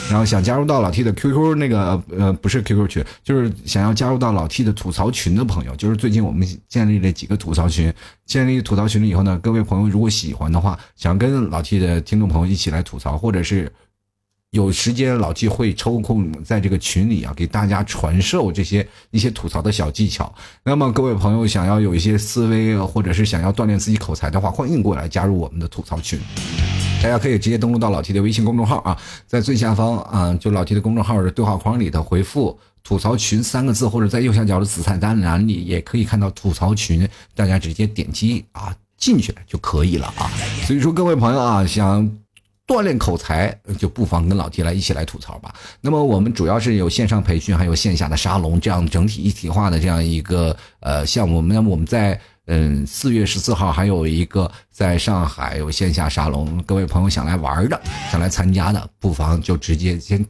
[0.09, 7.93] 然后想加入到老 T 的 QQ 那个呃不是 QQ 群，就是想要加入到老 T 的吐槽群的朋友，就是最近我们建立了几个吐槽群。
[8.25, 13.71] 建立吐槽群了以后呢，各位朋友如果喜欢的话，想跟老 T 的听众朋友一起来吐槽，或者是。
[14.51, 20.33] 有时间老 T 会抽空在这个群里啊，给大家传授这些一些吐槽的小技巧。
[20.61, 26.19] 那么各位朋友想要有一些思维，或者是想要锻炼自己口才的话，欢迎过来加入我们的吐槽群。
[27.01, 40.30] 大家可以直接登录到老 T 的微信公众号啊，在最下方啊，就老 T 的公众号的对话框里头回复“吐槽群”三个字，或者在右下角的紫菜单栏里也可以看到吐槽群，大家直接点击啊进去就可以了啊。
[40.65, 42.11] 所以说各位朋友啊，想。
[42.72, 45.53] 锻炼口才，就不妨跟老 T 来一起来吐槽吧。
[45.82, 51.41] 那么我们主要是有线上培训，还有线下的沙龙，这样整体一体化的这样一个呃项目。
[51.41, 57.78] 那么我们在嗯四月十四号还有一个在上海有线下沙龙，各位朋友想来玩的，
[58.09, 60.26] 想来参加的，不妨就直接先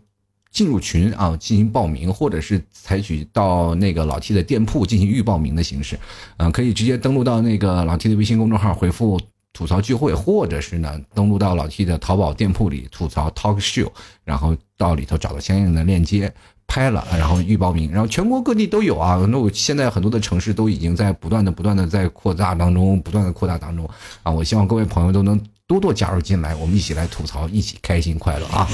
[0.51, 5.95] 进入群啊进行报名，或者是采取到那个老 T 的店铺进行预报名的形式，
[6.37, 9.21] 嗯，可以直接登录到那个老 T 的微信公众号回复。
[9.53, 13.91] 吐槽聚会，或者是呢，登录到老 T 的淘宝店铺里吐槽 Talk Show，
[14.23, 16.33] 然后到里头找到相应的链接，
[16.67, 19.23] 拍了，然后预报名，然后全国各地都有啊。
[19.29, 23.87] 那我现在很多的城市都已经在不断的、不断的在扩大当中，不断的扩大当中
[24.23, 24.31] 啊。
[24.31, 28.67] 我希望各位朋友都能多多加入进来，我们一起来吐槽，一起开心快乐啊。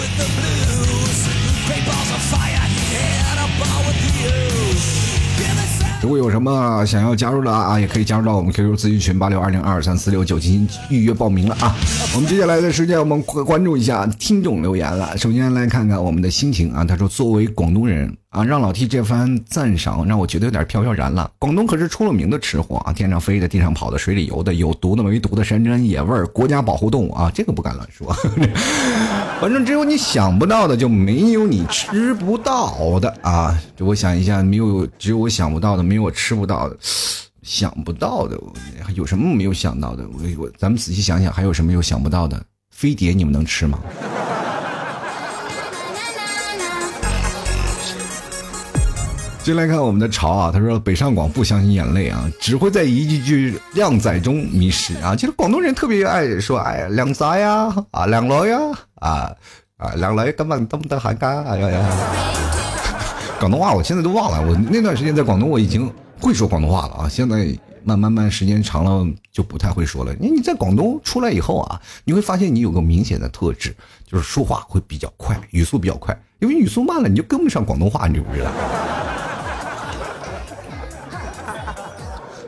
[6.00, 11.76] 如果有什么想要加入的啊，也可以加入到我们 QQ 咨询群八六二零二三四六九进行预约报名了啊。
[12.14, 15.18] 我们接下来的时间，我们关注一下听众留言了。
[15.18, 18.16] 首先来看看我们的心情啊，他说作为广东人。
[18.30, 21.32] 啊，让老 T 这番赞赏让我觉得有点飘飘然了。
[21.39, 28.14] 广东可是出了名的吃货啊，天上飞的、地上跑的、水里游的，有毒的、没毒的，山珍野味儿，国家保护动物啊，这个不敢乱说。
[29.39, 33.55] 反正只有你想不到的，就没有你吃不到的啊。
[33.75, 36.75] 就我想一下，没有，只有我想不到的，没有我吃不到的。
[37.43, 38.35] 想不到的，
[38.95, 40.03] 有什么没有想到的？
[40.09, 42.43] 我我，咱们仔细想想，还有什么有想不到的？
[42.71, 43.79] 飞碟你们能吃吗？
[49.43, 55.15] 进来看我们的潮啊，他说北上广不相信眼泪啊，只会在一句句靓仔中迷失啊。
[55.15, 58.57] 其实广东人特别爱说哎呀靓仔呀啊靓女呀
[59.00, 59.32] 啊
[59.78, 61.89] 啊靓女根本都不得喊干哎呀呀。
[63.39, 67.48] 广东话我现在都忘了，我那段时间在广东我已经会说广东话了啊，现在
[67.84, 70.14] 慢慢慢时间长了就不太会说了。
[70.20, 73.76] 你你在广东出来以后啊，你会发现你有个明显的特质，
[74.06, 78.50] 就是说话会比较快，语速比较快，因为语速慢了你就跟不上广东话，你知不知道？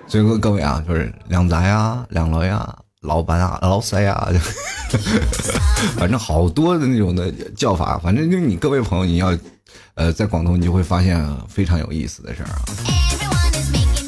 [0.08, 4.30] 所以说各位啊，就是靓仔呀、靓女呀、老板啊、老塞啊，
[5.95, 7.97] 反正好多的那种的叫法。
[7.97, 9.38] 反正就你各位朋友，你要，
[9.95, 12.60] 呃，在广东你就会发现非常有意思的事儿啊。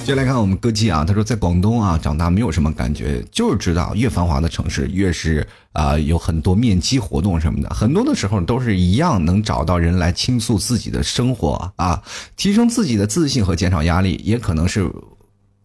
[0.04, 12.04] 接下来看我们歌姬啊，他说在广东啊长大没有什么感觉，就是知道越繁华的城市越是啊有很多面基活动什么的，很多的时候都是一样能找到人来倾诉自己的生活啊，
[12.36, 14.92] 提升自己的自信和减少压力，也可能是。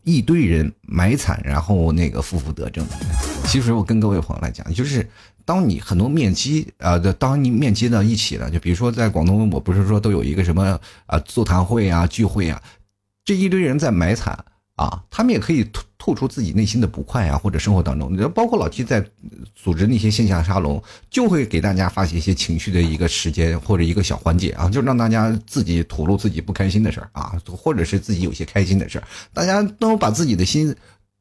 [0.07, 2.87] 一堆人买惨，然后那个负负得正。
[3.45, 5.07] 其实我跟各位朋友来讲，就是
[5.45, 12.63] 当你很多面基啊，当你面基到一起了，就比如说在广东，我不是说都有一个什么啊座谈会啊聚会啊，
[13.25, 14.43] 这一堆人在买惨。
[14.77, 15.65] 啊，他们也可以
[16.07, 19.05] 吐出自己内心的不快啊，或者生活当中，你包括老七在
[19.57, 20.81] 组织那些线下沙龙，
[21.11, 29.05] 就会给大家发起一些情绪的一个时间或者一个小环节啊，就让大家自己吐露自己不开心的事儿啊，或者是自己有些开心的事儿，
[29.35, 30.73] 大家都把自己的心。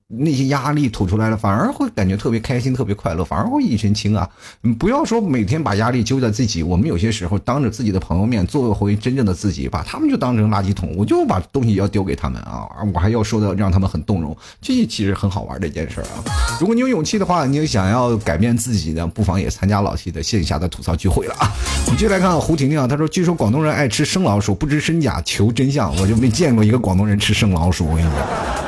[0.08, 4.30] 那些压力吐出来了，反而会感觉特别开心、特别快乐，反而会一身轻啊！
[4.62, 12.68] 你不要说每天把压力揪在自己，我们有些时候当着自己的朋友面做回真正的自己，把他们就当成垃圾桶，我就把东西要丢给他们啊！
[12.94, 16.22] 我还要说的让他们很动容，这其实很好玩的一件事啊！
[16.60, 21.52] 如果你有勇气的话，你想要改变自己的，不妨也参加老 T 的线下的吐槽聚会了啊！
[21.88, 28.65] 我们继续来看胡婷婷啊，她说：“据说广东人爱吃生老鼠，不知真假，求真相。”我就没见过一个广东人吃生老鼠，我跟你讲。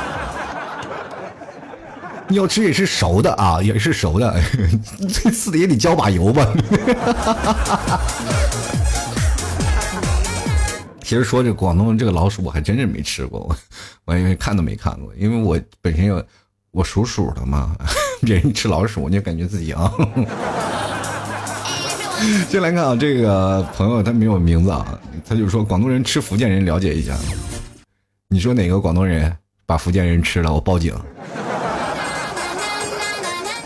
[2.30, 4.36] 你要吃也是熟的啊，也是熟的，
[5.24, 6.46] 这次的也得浇把油吧。
[11.02, 13.56] 其实说这广东这个老鼠，我还真是没吃过，我
[14.12, 16.22] 我因为看都没看过，因为我本身有
[16.72, 17.74] 我属鼠的嘛，
[18.22, 19.90] 别人吃老鼠，我就感觉自己啊。
[22.50, 27.16] 先来看啊，这个朋友他没有名字啊，他就说广东人吃福建人，了解一下。
[28.28, 29.34] 你说哪个广东人
[29.66, 30.94] 把福建人吃了，我报警。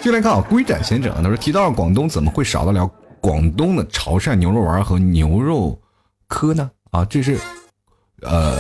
[0.02, 2.90] 就来看啊，龟展先生，他说提到了广东，怎么会少得了
[3.20, 5.80] 广东的潮汕牛肉丸和牛肉
[6.28, 6.72] 科呢？
[6.90, 7.38] 啊，这是，
[8.22, 8.58] 呃，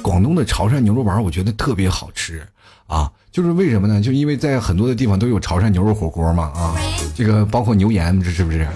[0.00, 2.42] 广东的潮汕牛肉丸，我觉得特别好吃
[2.86, 3.12] 啊。
[3.30, 4.00] 就是为什么呢？
[4.00, 6.74] 就因为在很多的地方都有潮汕牛肉火锅嘛啊，
[7.14, 8.66] 这个包括牛岩，这是不是？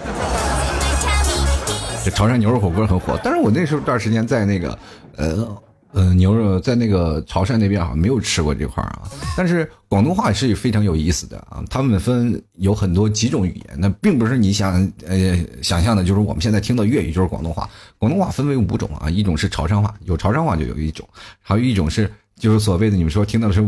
[2.05, 4.79] 这潮汕牛肉火锅很火，但是我那时候段时间在那个，
[5.17, 5.57] 呃。
[5.95, 9.03] 嗯，牛肉在那个潮汕那边好像没有吃过这块啊，
[9.37, 11.63] 但是广东话是非常有意思的啊。
[11.71, 17.71] 他们分有很多几种语言，那并不是你想呃想象的，就是我们现在听到粤语就是广东话。
[17.97, 21.09] 广东话分为五种啊，一种是潮汕话，有潮汕话就有一种，
[21.41, 23.61] 还有一种是就是所谓的你们说听到的是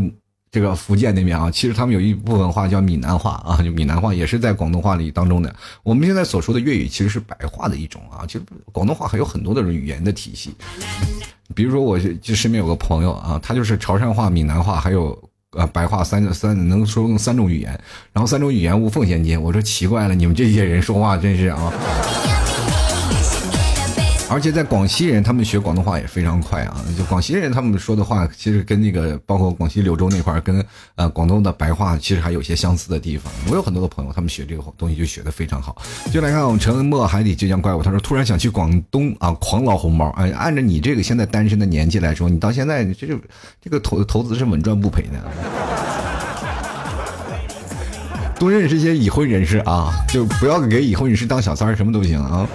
[0.57, 5.55] 这个福建那边啊，其实他们有一部分话叫闽南话啊，就闽南话也是在广东话里当中的。
[5.83, 10.49] 我们现在所说的粤语其实是白话的一种啊，其实广东话还有很多的语言的体系。
[11.53, 15.15] 比如说，我就身边有个朋友啊，他就是潮汕话、闽南话还有
[15.51, 17.79] 呃白话三三能说三种语言，
[18.11, 19.37] 然后三种语言无缝衔接。
[19.37, 21.71] 我说奇怪了，你们这些人说话真是啊。
[24.29, 26.83] 而且在广西人，他们学广东话也非常快啊。
[26.97, 30.63] 就广西人他们说的话，其实跟那个包括广西柳州那块儿，跟
[30.95, 33.31] 呃广东的白话其实还有些相似的地方。
[33.49, 35.81] 我有很多的朋友，他们学这个东西就学的非常好。
[36.11, 40.09] 就来看我们沉默海底倔强怪物，他说突然想去广东啊狂捞红包。
[40.17, 43.17] 哎，按照你这个现在单身的年纪来说，你到现在这个
[43.61, 45.23] 这个投投资是稳赚不赔的。
[48.37, 52.45] 多认识一些已婚人士啊，就不要给已婚人士当小三儿，什么都行啊。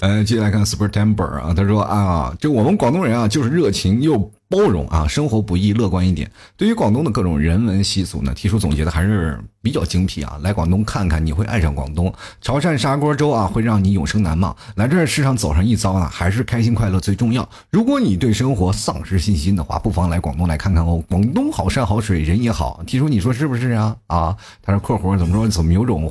[0.00, 6.30] 呃，接下来看 September 啊，他说啊，就我们广东人啊，就是热情又包容啊，生活不易，乐观一点。
[6.56, 10.38] 对于广东的各种人文习俗呢，提出总结的还是比较精辟啊。
[10.42, 12.10] 来广东看看，你会爱上广东。
[12.40, 14.56] 潮汕砂锅粥啊，会让你永生难忘。
[14.76, 17.46] 来这世上走上一遭啊，还是开心快乐最重要。
[17.68, 21.04] 如果你对生活丧失信心的话，不妨来广东来看看哦。
[21.10, 22.82] 广东好山好水，人也好。
[22.86, 23.94] 提出你说是不是啊？
[24.06, 25.46] 啊，他说括弧怎么说？
[25.46, 26.10] 怎么有种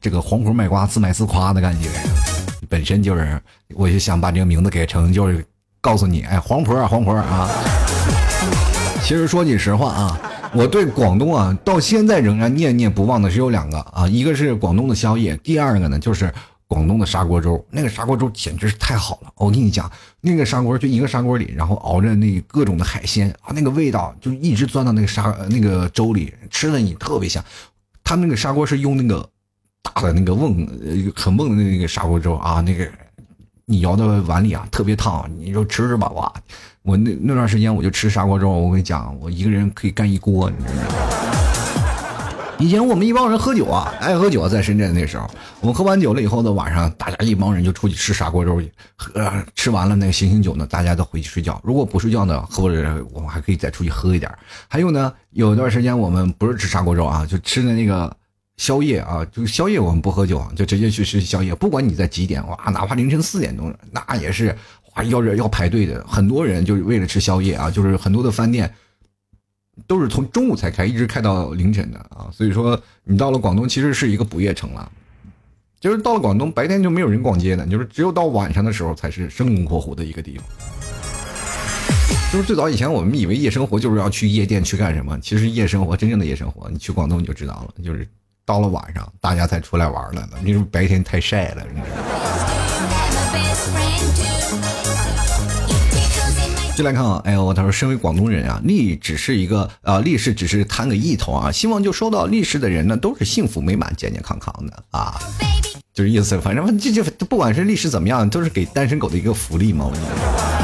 [0.00, 1.90] 这个黄胡卖瓜自卖自夸的感觉？
[2.68, 3.40] 本身就是，
[3.74, 5.44] 我就想把这个名字改成，就是
[5.80, 7.48] 告诉你，哎，黄婆啊，黄婆啊。
[9.02, 10.20] 其实说句实话啊，
[10.52, 16.32] 我对广东啊，到现在仍然念念不忘的只有两个啊，一个是广东的宵夜，第二个呢就是
[16.66, 17.64] 广东的砂锅粥。
[17.70, 19.88] 那个砂锅粥简直是太好了，我跟你讲，
[20.20, 27.44] 那个砂锅就一个砂锅里，然后熬着那各种的海鲜啊，那个味道就一直钻到那个砂那个粥里，吃的你特别香。
[28.02, 29.28] 他那个砂锅是用那个。
[29.94, 30.66] 大的那个瓮，
[31.14, 32.86] 很瓮的那个砂锅粥啊，那个
[33.64, 36.32] 你舀到碗里啊，特别烫，你就吃吃吧，哇！
[36.82, 40.82] 我那那段时间我就吃砂锅粥，我跟你讲，我一个人可以干一锅，你知道吗？
[42.58, 45.28] 以前我们一帮人喝酒啊，爱喝酒，在深圳那时候，
[45.60, 51.60] 我们喝完酒了以后呢，晚上大家一帮人就出去吃砂锅粥去，喝吃完了那个醒醒酒呢，大家都回去睡觉。
[51.62, 54.32] 如果不睡觉呢，或者我们还可以再出去喝一点。
[54.68, 58.16] 还有呢，有一段时间我们不是吃砂锅粥啊，就吃的那个。
[58.56, 61.54] 宵夜啊，就宵夜我们不喝酒，就直接去吃宵夜。
[61.54, 64.56] 不管你在几点，哇，哪怕凌晨四点钟，那也是
[64.94, 66.02] 哇，要要排队的。
[66.08, 68.72] 很多人就是为了吃宵夜啊，就是很多的饭店
[69.86, 72.30] 都是从中午才开，一直开到凌晨的啊。
[72.32, 74.90] 所以说，你到了广东，其实是一个不夜城了。
[75.78, 80.46] 就是到了广东，白天就没有人逛街的，就是只有到晚上的时候才是生龙活虎的一个地方。
[82.32, 88.08] 就是最早以前我们以为夜生活就是要去夜店去干什么，其实夜生活真正的夜生活，你去广东你就知道了，就是。
[88.46, 90.28] 到了晚上，大家才出来玩来了。
[90.40, 92.12] 你说白天太晒了，你知道吗？
[96.76, 101.50] 进来看啊，哎呦，他说，身为广东人啊，历只是一个啊，历史只是谈个意头啊。
[101.50, 105.18] 希望就收到历史的人呢，都是幸福美满、健健康康的啊。
[105.92, 109.86] 就是意思，反正这就不管是历史怎么样，都是给单身狗的一个福利嘛。
[109.90, 110.55] 我觉得。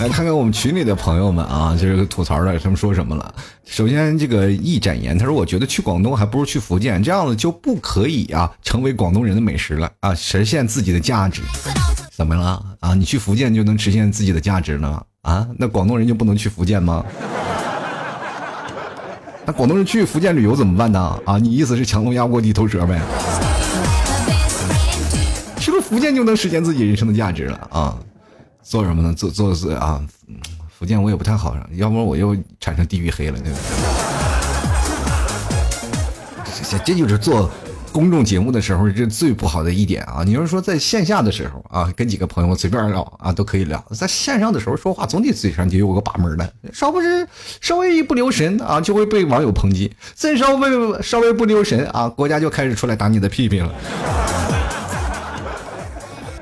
[0.00, 3.34] 来看看我们群里的朋友们啊，就是吐槽的，他们说什么了？
[3.64, 11.40] 首先，这个一展言，他说：“我觉得去广东还不如去福建，这样子就不可以啊，成为广东人的美食了啊，实现自己的价值。
[12.12, 12.92] 怎么了啊？
[12.94, 15.48] 你去福建就能实现自己的价值了啊？
[15.58, 17.04] 那广东人就不能去福建吗？
[19.46, 21.18] 那广东人去福建旅游怎么办呢？
[21.24, 21.38] 啊？
[21.38, 23.00] 你意思是强龙压不过地头蛇呗？
[25.60, 27.96] 是不是福建就能实现自己人生的价值了啊？”
[28.64, 29.12] 做什么呢？
[29.14, 30.02] 做做是啊，
[30.68, 33.58] 福建我也不太好，要不然我又产生地域黑了，对吧？
[36.70, 37.48] 这这就是做
[37.92, 40.22] 公众节目的时候这最不好的一点啊！
[40.24, 47.28] 你要是说在线下的时候啊，跟几个朋友随便聊啊都可以聊，在线上的时候说话总得嘴上就有个把门的，稍不是
[47.60, 53.72] 稍微一不留神啊，就会被网友抨击；再稍微稍微不留神啊，国家就开始出来打你的屁屁了。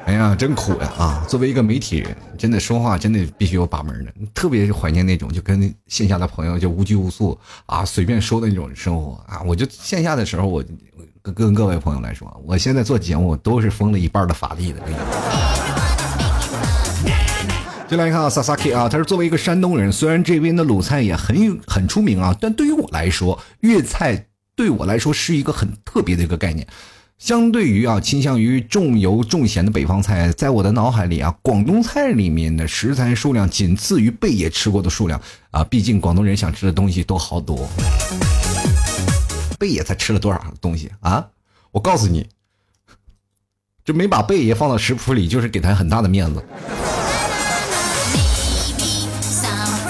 [0.04, 0.92] 哎呀，真苦呀！
[0.98, 4.12] 啊，作为一个媒体人，真的说话真的必须有把门的。
[4.34, 9.40] 特别是怀念那种就跟线下的朋友就无拘无束啊，随便说的那种生活啊。
[9.46, 10.62] 我就线下的时候，我
[11.22, 14.80] 跟跟各位朋友来说，我现在做节目都是封了一半的法力的。
[17.88, 24.26] 就来看啊，萨萨 K 啊，他是作为一个山东人，虽然这边的鲁菜也很很出名啊，但对于我来说，粤菜
[24.56, 26.66] 对我来说是一个很特别的一个概念。
[27.22, 35.62] 相对于啊，倾向于重油重咸的北方菜，在我的脑海里啊，广东菜里面的食材数量仅次于贝爷吃过的数量啊。
[35.62, 37.68] 毕竟广东人想吃的东西都好多。
[39.56, 41.24] 贝爷才吃了多少东西啊？
[41.70, 42.26] 我告诉你，
[43.84, 46.44] 就没把贝爷放到食谱里，就是给他很大的面子。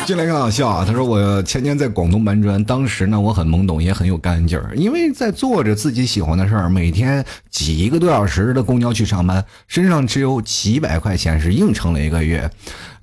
[0.05, 0.84] 进来看好笑啊！
[0.84, 12.50] 他说我前年在广东搬砖，当时呢我很懵懂，也很有干劲儿，因为在做着自己喜欢的事儿，每天挤一个多小时的公交去上班，身上只有几百块钱是硬撑了一个月。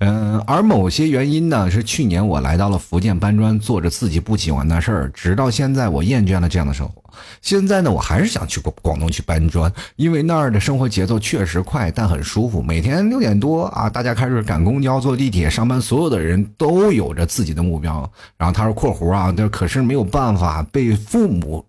[0.00, 7.02] 嗯，而某些原因呢，是去年我来到了福建搬砖，做着自己不喜欢的事儿，直到现在我厌倦了这样的生活。
[7.42, 12.62] 现在呢，我还是想去广广东去搬砖，因为那儿的生活节奏确实快，但很舒服。
[12.62, 18.10] 每天六点多啊，大家开始赶公交、坐地铁上班，所有的人都有着自己的目标。
[18.36, 21.64] 然后他说（括弧啊），这可是没有办法被父母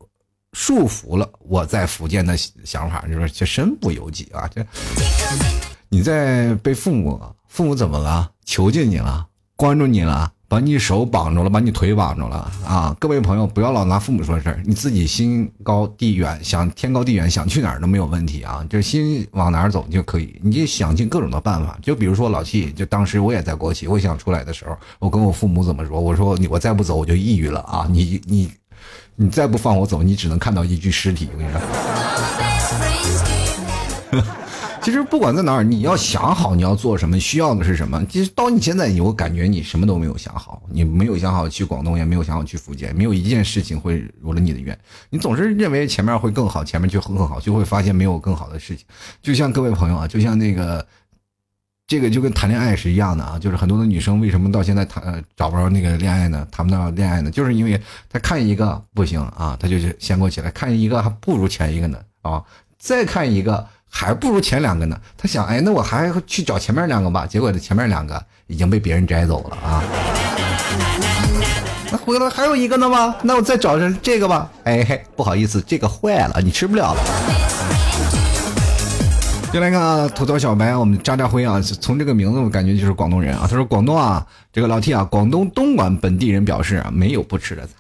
[0.54, 1.30] 束缚了。
[1.40, 4.66] 我在福建的想法就是这身不由己啊，这
[5.90, 7.22] 你在被父母。
[7.48, 8.32] 父母怎么了？
[8.46, 9.28] 囚禁你了？
[9.58, 10.32] 关注你了？
[10.52, 11.50] 把你手绑住了？
[11.50, 12.52] 把你腿绑住了？
[12.68, 12.94] 啊！
[13.00, 18.62] 各位朋友，不要老拿父母说事儿，你自己心高地远，想天高地远，想去哪儿都没有问题啊！
[18.70, 21.80] 就心往哪儿走就可以，你就想尽各种的办法。
[21.82, 26.02] 就比如说老七，就当时我也在国企，我想出来的时候，我跟我父母怎么说？
[26.02, 27.88] 我说你我再不走我就抑郁了啊！
[27.90, 28.52] 你你
[29.16, 31.30] 你再不放我走，你只能看到一具尸体。
[31.32, 31.52] 我跟你
[34.22, 34.41] 说。
[34.84, 38.04] 其实不管在哪儿，你要想好你要做什么，需要的是什么。
[38.08, 44.78] 其实到你现在，你我感觉你什么都没有想好，你没有想好去广东，也没有想好去福建，没有一件事情会如了你的愿。
[45.12, 48.84] 你总是认为前面会更好，前面就会更好，就会发现没有更好的事情。
[49.22, 50.84] 就像各位朋友啊，就像那个，
[51.86, 56.48] 这个就跟谈恋爱是一样的啊，就是很多的女生为什么到现在谈找不着那个恋爱呢？
[56.52, 57.30] 谈不到恋爱呢？
[57.30, 57.80] 就是因为
[58.10, 62.44] 她看一个不行啊，她就先过起来，看一个还不如前一个呢啊，
[62.80, 63.68] 再看一个。
[63.94, 64.98] 还不如前两个呢。
[65.18, 67.28] 他想，哎，那我还去找前面两个吧。
[67.28, 69.84] 结果这前面两个已经被别人摘走了啊。
[71.92, 73.14] 那回来还有一个呢吗？
[73.22, 74.50] 那我再找上这个吧。
[74.64, 77.04] 哎嘿，不好意思，这个坏了，你吃不了了。
[79.52, 83.46] 就来看啊，土豆小白，我们渣渣辉啊，从这个名字我感觉就是广东人啊。
[83.50, 87.74] 他说广东啊，这个老 T 啊，广东东莞本地人表示啊，没有不吃的菜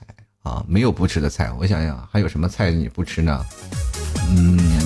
[0.43, 1.49] 啊，没有不吃的菜。
[1.57, 3.45] 我想想，还有什么菜你不吃呢？
[4.31, 4.80] 嗯。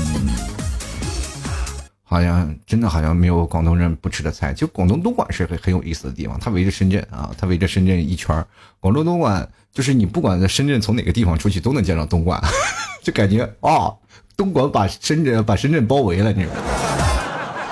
[2.08, 4.54] 好像真的好像没有广东人不吃的菜。
[4.54, 8.46] 就广东东莞是很很有意思的地方，它围着深圳啊，它围着深圳一圈
[8.80, 12.42] 广州东莞就是你不管在深圳从哪个地方出去都能见到东莞，
[13.04, 13.98] 就感觉哦，
[14.38, 16.62] 东莞把深圳把深圳包围了，你知道吗？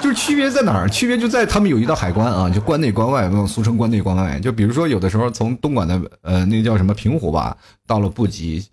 [0.01, 0.89] 就是区别在哪儿？
[0.89, 4.37] 区别就在他们有一道海关啊，就关内关外，俗称关内关外。
[4.39, 7.55] 就比如说有的时候从东莞的呃那个叫什么平湖吧，
[7.87, 8.65] 到了布吉。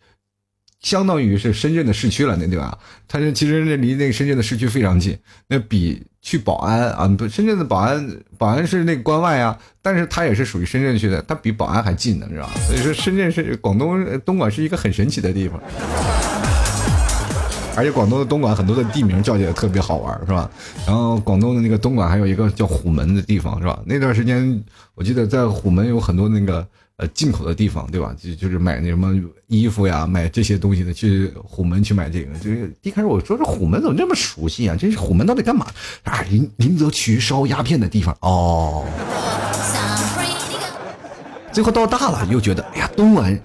[0.80, 2.78] 相当于是深圳的市区了，那对吧？
[3.06, 5.16] 它是其实那离那个深圳的市区非常近，
[5.46, 12.52] 那比去宝安啊，不，深圳的宝安，宝安是那关外啊，但是它也是属于深圳区的，它比宝安还近呢，知道吧？
[12.66, 15.60] 所以说深圳是广东东莞是一个很神奇的地方，
[17.76, 20.50] 而且广东的东莞很多的地名叫起来特别好玩，是吧？
[20.86, 23.78] 然后广东的那个东莞还有一个叫虎门的地方，是吧？
[23.84, 24.62] 那段时间
[24.94, 26.66] 我记得在虎门有很多那个。
[27.00, 28.14] 呃，进口的地方，对吧？
[28.22, 32.38] 就就是买那什么衣服呀，买这些东西的，去虎门去买这个。
[32.40, 34.76] 就是一开始我说这虎门怎么这么熟悉啊？
[34.78, 35.66] 这是虎门到底干嘛？
[36.04, 38.84] 啊，林林则徐烧鸦片的地方哦。
[41.50, 43.40] 最后到大了，又觉得哎呀，东莞，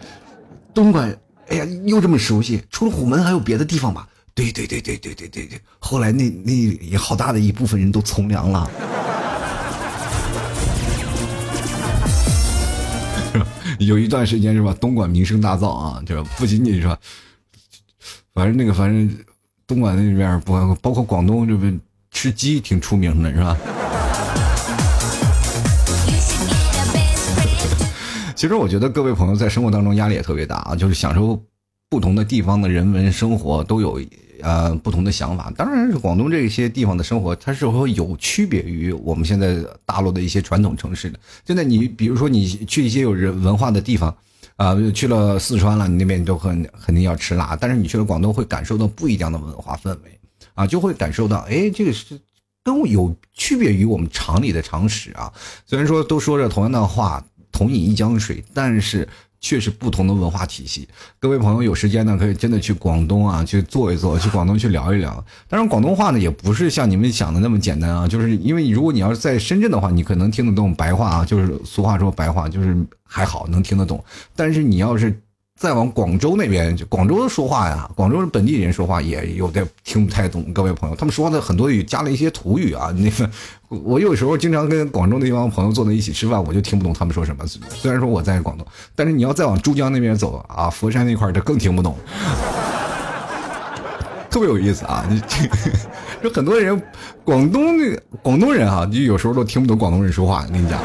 [0.73, 2.61] 东莞，哎呀，又这么熟悉。
[2.69, 4.05] 除了虎门，还有别的地方吧？
[4.33, 5.57] 对对对对对对对对。
[5.79, 8.69] 后来那那好大的一部分人都从良了。
[13.79, 16.97] 有一段时间是吧，东莞名声大噪啊，就是不仅仅是说，
[18.33, 19.17] 反正那个反正
[19.67, 21.79] 东莞那边不包括广东这边
[22.11, 23.57] 吃鸡挺出名的是吧？
[28.35, 31.41] 其实我觉得各位朋友在生活当中压力也特别大啊，就是享受
[31.89, 34.01] 不同的地方的人文生活都有。
[34.41, 39.55] 呃，不同的想法，当然是广东这些地方的生活，它是会有区别于我们现在
[39.85, 41.17] 大陆的一些传统城市的。
[41.47, 44.15] 现在你比如说你去一些有人文化的地方，
[44.57, 50.19] 啊，去了四川了，你那边都很肯定要吃辣，但是你去了广东会感受到不一样的文化氛围，
[50.53, 52.19] 啊，就会感受到，哎，这个是
[52.61, 55.31] 跟我有区别于我们常理的常识啊。
[55.65, 59.07] 虽然说都说着同样的话，同饮一江水，但是。
[59.45, 60.89] 确实不同的文化体系，
[61.19, 65.23] 各位朋友有时间呢，可以真的去广东啊，去坐一坐， 去广东去聊一聊。
[65.47, 74.03] 当然，广东话呢也不是像你们想的那么简单啊，就是因为如果你要是在深圳的话，你可能听得懂白话啊，就是俗话说白话，就是还好能听得懂。
[74.35, 75.15] 但是你要是
[75.59, 80.51] 再往广州那边，就广州说话呀，广州本地人说话也有点听不太懂。
[80.53, 82.91] 各位朋友，他们说的很多语加了一些土语啊。
[82.97, 83.29] 那个
[83.83, 87.45] 我有时候经常跟广州那帮朋友坐在一起吃饭，我就听不懂他们说什么。
[87.69, 88.65] 虽然说我在广东，
[88.95, 91.97] 但是你要再往珠江那边走啊，佛山那块儿，就更听不懂，
[94.29, 95.05] 特别有意思啊。
[96.23, 96.81] 就 很多人，
[97.23, 100.45] 广东的广东人啊，就有时候都听不懂广东人说话。
[100.51, 100.79] 跟你讲。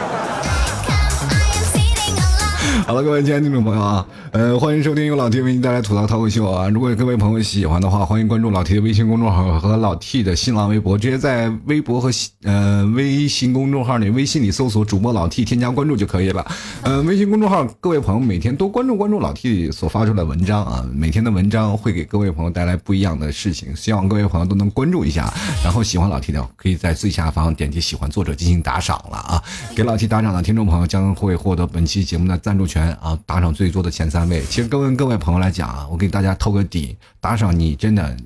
[2.91, 6.69] 好了，各位亲爱的听众朋友啊，呃，欢迎收听由老 T 为您带来吐槽脱口秀啊。
[6.69, 12.11] 如果各位朋友喜欢的话，欢迎关注老 T 的微信公众号和老 T 的新浪微博，直接在微博和
[12.43, 16.45] 呃微信公众号里、微信里搜索主播老 T，添加关注就可以了。
[16.83, 25.33] 呃，微信公众号，各位朋友每天多关注关注老 T 所发出的文章啊，每天的文章会给各位朋友带来不一样的事情，希望各位朋友都能关注一下。
[25.63, 29.41] 然后喜欢老 T 的，可以在最下方点击喜欢作者进行打赏了啊，
[29.77, 34.43] 给老 T 打赏的听众朋友将会获得本期节目的赞助权啊，打赏最多的前三位。
[34.45, 38.17] 其实跟各位朋友来讲啊，我给大家透个底，打赏你真的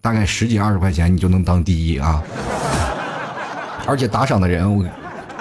[0.00, 2.22] 大概十几二十块钱，你就能当第一啊！
[3.86, 4.84] 而且打赏的人我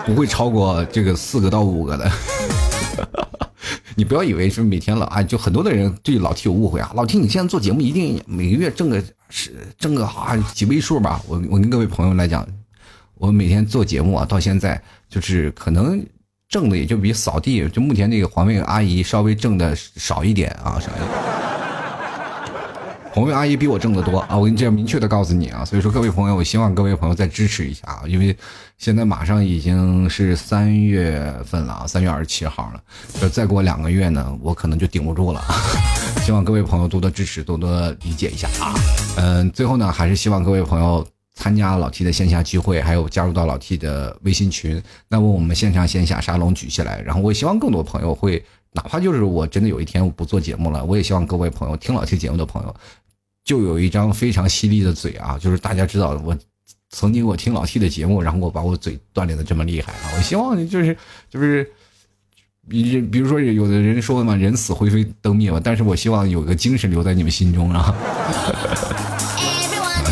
[0.06, 2.12] 不会超过这个四个到五个的。
[3.96, 6.92] 你不要以为是每天老啊，就很多的人对老 T 有误会啊。
[6.96, 11.22] 老 T，你现在做节目一定每个月挣个是挣个啊几位数吧？
[11.28, 12.48] 我我跟各位朋友来讲，
[13.16, 16.04] 我每天做节目啊，到现在就是可能。
[16.54, 21.10] 挣的也就比扫地，就目前那个环卫阿姨稍微挣的少一点啊，少一点。
[23.12, 28.38] 环卫阿姨比我挣的多啊，我跟你这样明确的告诉你啊，所以说各位朋友，我希望各位朋友再支持一下啊，因为
[28.78, 32.80] 现在马上已经是三月份了啊，三月二十七号了，
[33.20, 35.44] 就再过两个月呢，我可能就顶不住了。
[36.24, 38.76] 希望各位朋友多多支持，多多理解一下啊。
[39.18, 41.04] 嗯，最后呢，还是希望各位朋友。
[41.34, 47.02] 参加老 T 的线下聚会，还有加入到老 T 的微信群，那么我们线上线下沙龙举起来。
[47.02, 52.76] 然后我也希望更多朋友会，哪怕就是我真的有一天我不做节目了，我也希望各位朋友听老 T 节目的朋友，
[53.44, 56.38] 就有一张非常犀利的嘴啊，就是大家知道我
[56.92, 60.12] 曾经我听老 T 的节目，然后我把我嘴锻炼的这么厉害啊。
[60.16, 60.96] 我希望就是
[61.32, 61.68] 就是，
[62.70, 67.96] 比比如说有的人说嘛，人死灰飞灯灭嘛，但是我希望有个精神留在你们心中啊。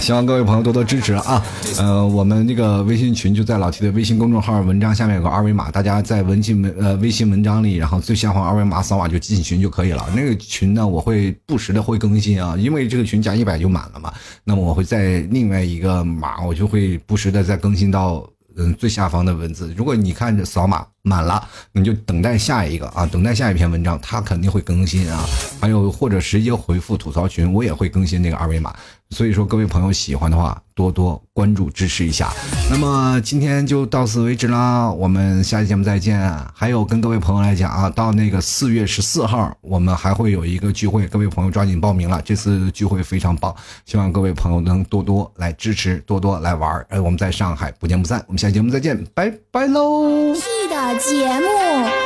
[0.02, 1.46] 希望各位朋友多多支持啊！
[1.78, 10.04] 呃，我们那个微信群就在老 T 的微信公众号文章下面有个二维码，大家在文信文呃微信文章里，然后最下方二维码扫码就进群就可以了。
[10.16, 14.12] 那个群呢，我会不时的会更新啊，因为这个群加一百就满了嘛。
[14.44, 18.28] 那么我会在另外一个码，我就会不时的再更新到
[18.58, 19.72] 嗯最下方的文字。
[19.78, 25.24] 如果你看着扫码满了，你就等待下一个啊，等待下一篇文章，它肯定会更新啊。
[25.60, 28.74] 还有或者直接回复吐槽群，我也会更新那个二维码。
[29.12, 32.32] 所以说，各位朋友喜欢的话，多多关注支持一下。
[32.70, 36.20] 那么今天就到此为止啦，我们下期节目再见。
[36.56, 42.22] 还有跟各位朋友来讲啊，到那个四月十四号，我们还会有一个聚会，各位朋友抓紧报名了。
[42.24, 43.54] 这次聚会非常棒，
[43.86, 46.88] 希望各位朋友能多多来支持，多多来玩儿。
[47.02, 48.24] 我们在上海不见不散。
[48.28, 50.34] 我们下期节目再见，拜拜喽。
[50.34, 51.48] T 的节目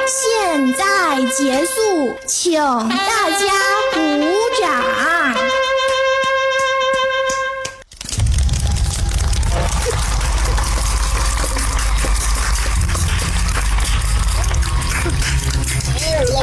[0.09, 1.71] 现在结束，
[2.25, 3.47] 请大家
[3.93, 3.99] 鼓
[4.59, 5.14] 掌。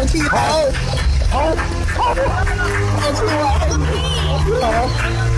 [0.03, 0.63] 好，
[3.05, 5.32] 我去了。